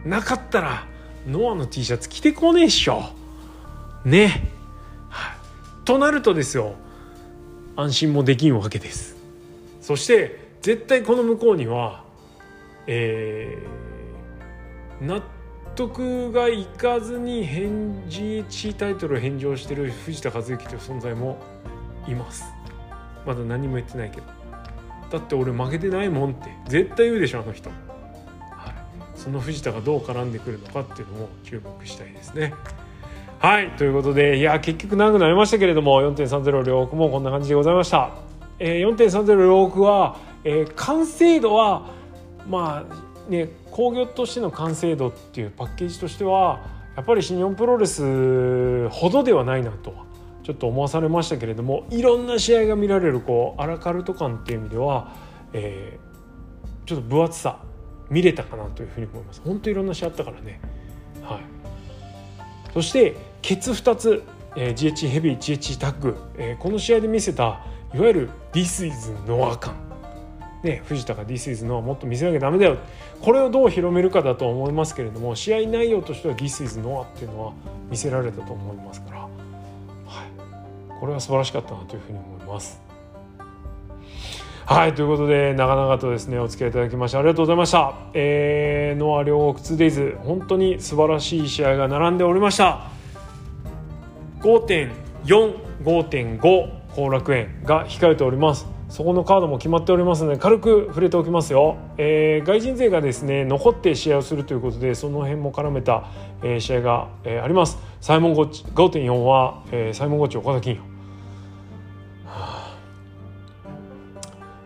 [0.04, 0.86] なかったら
[1.26, 3.02] ノアの T シャツ着てこねえっしょ。
[4.04, 4.48] ね、
[5.84, 6.74] となるとですよ。
[7.76, 9.16] 安心もできんわけです。
[9.80, 12.08] そして絶対この向こうには
[12.90, 15.22] えー、納
[15.76, 17.68] 得がいかずに返
[18.08, 21.38] GH タイトルを返上してる藤田和幸という存在も
[22.08, 22.57] います。
[23.26, 24.26] まだ何も言ってないけど
[25.10, 27.70] だって俺負けてないもんって絶対言うでしょあの人
[29.14, 32.54] その藤田がどう絡んでくるのかっていうのを注目したいですね。
[33.40, 38.10] はいということでいや結局長くなりましたけれども4.30両国もこんな感じでございました。
[38.58, 41.90] えー、4.30両国は、えー、完成度は
[42.48, 46.60] まあね工業としての完成度っていうパッケージとしては
[46.96, 49.94] やっぱり新日本プロレスほどではないなと
[50.48, 55.12] ちょっと思わされましたけれどもいろんな試合が見られるこうアラカルト感っていう意味では、
[55.52, 57.58] えー、ちょっと分厚さ
[58.08, 59.42] 見れたかなというふうに思います。
[59.44, 60.58] 本当いろんな試合あったからね。
[61.22, 61.40] はい。
[62.72, 64.22] そしてケツ2つ、
[64.56, 67.60] えー、GH ヘビー GH タッグ、えー、この試合で見せた
[67.92, 69.74] いわゆる This is Noah 感。
[70.62, 72.78] ね、藤田が This is Noah もっと見せなきゃダメだよ。
[73.20, 77.52] これをどう広めるかだと思いますけれども試合内容としては This is Noah っていうのは
[77.90, 79.28] 見せられたと思いますから、
[81.00, 82.80] これは素晴らしかったなというふうに思います。
[84.66, 92.98] はいということで長々とですねお付き合いいただきましてありがとうございました、えー、ノア両国 2days 本当に素晴らしい試合が並んでおりました。
[94.40, 98.66] 5.45.5後楽園が控えております。
[98.88, 106.08] そこのカードも決まっておりますので軽く触れておきますよ、えー、外人勢がですね残って試合をするということでその辺も絡めた、
[106.42, 107.78] えー、試合が、えー、あります。
[108.00, 110.82] サイモンゴッチ5.4は、えー、サイモンゴッチ岡田金よ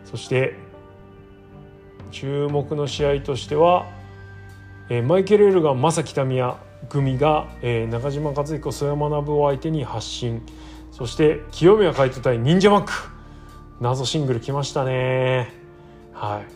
[0.04, 0.54] そして
[2.10, 3.86] 注目の試合としては、
[4.90, 6.56] えー、マイケル・エルガン正木民也
[6.90, 10.42] 組が、えー、中島克彦曽山学を相手に発進。
[10.90, 12.92] そして清宮海斗対忍者マック。
[13.80, 15.54] 謎シングル来ましたね。
[16.12, 16.46] はい、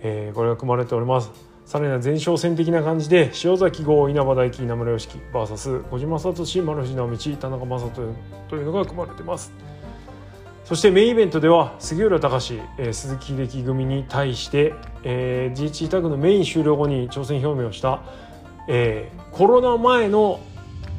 [0.00, 1.45] えー、これが組まれております。
[1.66, 8.14] さらには前哨戦的な感じで塩崎豪稲葉大輝稲村良樹 VS 小島聡丸藤直道田中将人
[8.48, 9.52] というのが組まれてます。
[10.64, 18.00] そしてメインイベントでは杉浦隆、えー、鈴木秀樹組に対して、えー、GH タッグのメイン終了後に挑戦表明をした、
[18.68, 20.38] えー、コロナ前の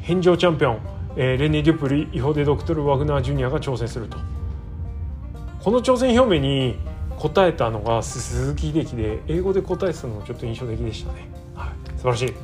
[0.02, 0.80] 返上チャンピオン、
[1.16, 4.18] えー、レネ・デュプリイホデ・ドクトル・ワグナー・ジュニアが挑戦すると。
[5.64, 6.78] この挑戦表明に
[7.18, 12.34] 答えたのが鈴木秀樹で英語で答えてたのもちょっと印象的でしたね、はい、素晴らしい、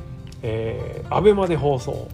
[0.43, 2.07] えー、アベマで放送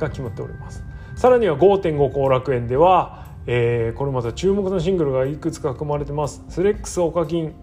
[0.00, 0.82] が決まっております。
[1.16, 6.44] さらには5.5後楽園ではえー、これまた注目のシングルがいくつか組まれてます。
[6.50, 7.54] スレックスオカキン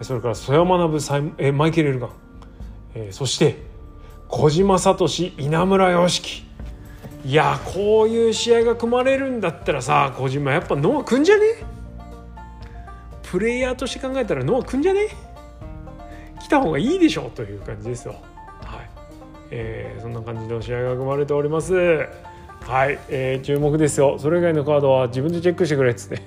[0.00, 2.10] それから曽山学サイ、えー、マイケル・エルガン、
[2.94, 3.56] えー、そして
[4.28, 6.44] 小島聡稲村良樹
[7.24, 11.73] いやこういう試合が組まれるんだったらさ小島やっぱノア組んじゃね？
[13.34, 15.08] プレイヤーとして考えたらノア組んじゃね？
[16.40, 18.14] 来た方がいいでしょという感じですよ。
[18.60, 18.90] はい、
[19.50, 21.74] えー、そんな感じの試合が組まれております。
[21.74, 24.20] はい、えー、注目ですよ。
[24.20, 26.22] それ以外のカードは自分でチェックしてくれっつって。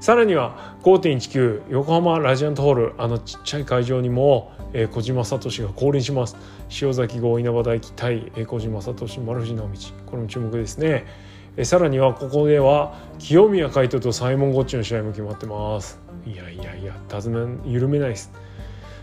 [0.00, 6.38] さらには5.19横浜ラジアントホールあのちっちゃい会場にも、えー、小島聡が降臨します。
[6.80, 9.74] 塩崎郷稲葉大輝対、えー、小島聡丸藤直道。
[10.06, 11.04] これも注目ですね、
[11.58, 16.00] えー、さらにはここでは清宮海斗とサイモン・ゴッチの試合も決まってます。
[16.26, 18.32] いやいやいや手綱緩めないです。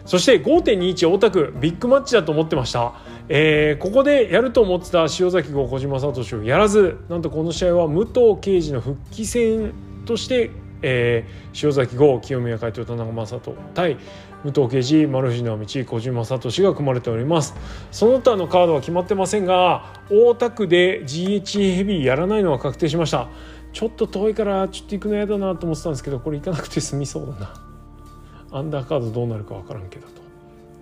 [0.06, 2.94] そして5.21大田区ビッグマッチだと思ってました、
[3.28, 9.74] えー、ここでやると思ってた塩崎号小島聡をやらずなんとこの試合は武藤敬司の復帰戦
[10.06, 10.50] として
[10.82, 13.98] えー、塩崎豪清宮海斗田中将人対
[14.44, 17.54] 武藤敬司丸藤直道小島聡が組まれております。
[17.92, 23.28] その他のカードは決まってませんが大田区で GH ヘビーやらないのは確定しました。
[23.74, 27.54] ちょっと遠いからちょっと行くの嫌だなと思ってたんですけどこれ行かなくて済みそうだな。
[28.52, 30.20] アンダーカードどうなるか分からんけどと。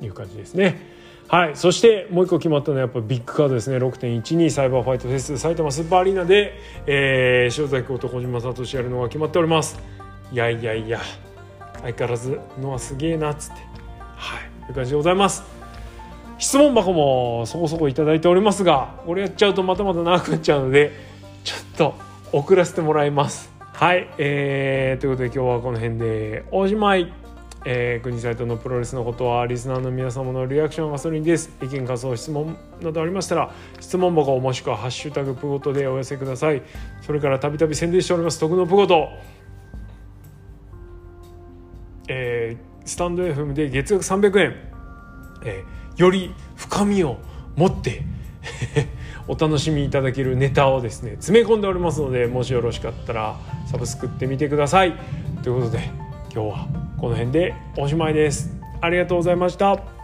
[0.01, 0.95] いう感じですね。
[1.27, 1.55] はい。
[1.55, 3.77] そしてもう一個決まったのはやっぱビッグカードですね。
[3.77, 6.53] 6.12サイバーファイトフェス埼玉スーパーアリーナで、
[6.85, 9.79] えー、塩崎こと小島聡やるのが決まっております。
[10.31, 10.99] いやいやいや。
[11.81, 13.55] 相変わらずのはすげえなっつって。
[14.15, 14.65] はい。
[14.65, 15.43] という感じでございます。
[16.39, 20.91] 質問箱もそこそこ頂いておりますがこれやっちゃうとまたまた長くなっちゃうので
[21.43, 21.95] ちょっと
[22.31, 23.51] 送らせてもらいます。
[23.73, 26.43] はい、えー、ということで今日はこの辺で。
[26.51, 27.13] おしまい
[27.69, 31.49] えー、国サイトのプロレスのことはリスナーの皆様のリアクションがそれにです。
[31.61, 33.51] 意見感想質問などありましたら
[33.81, 36.61] 質問箱もしくは「ハッシュタグプゴト」でお寄せください。
[37.01, 38.39] それからたびたび宣伝しております。
[38.39, 39.09] 徳のプゴト。
[42.07, 44.55] えー、スタンド FM で月額300円、
[45.43, 47.17] えー、より深みを
[47.57, 48.03] 持って。
[49.27, 53.35] お楽しみいただけるネタをですね詰め込んでおりますのでもしよろしかったら
[53.69, 54.93] サブスクってみてください。
[55.43, 55.79] ということで
[56.33, 56.67] 今日は
[56.97, 58.55] この辺でおしまいです。
[58.81, 59.96] ありがとうございました。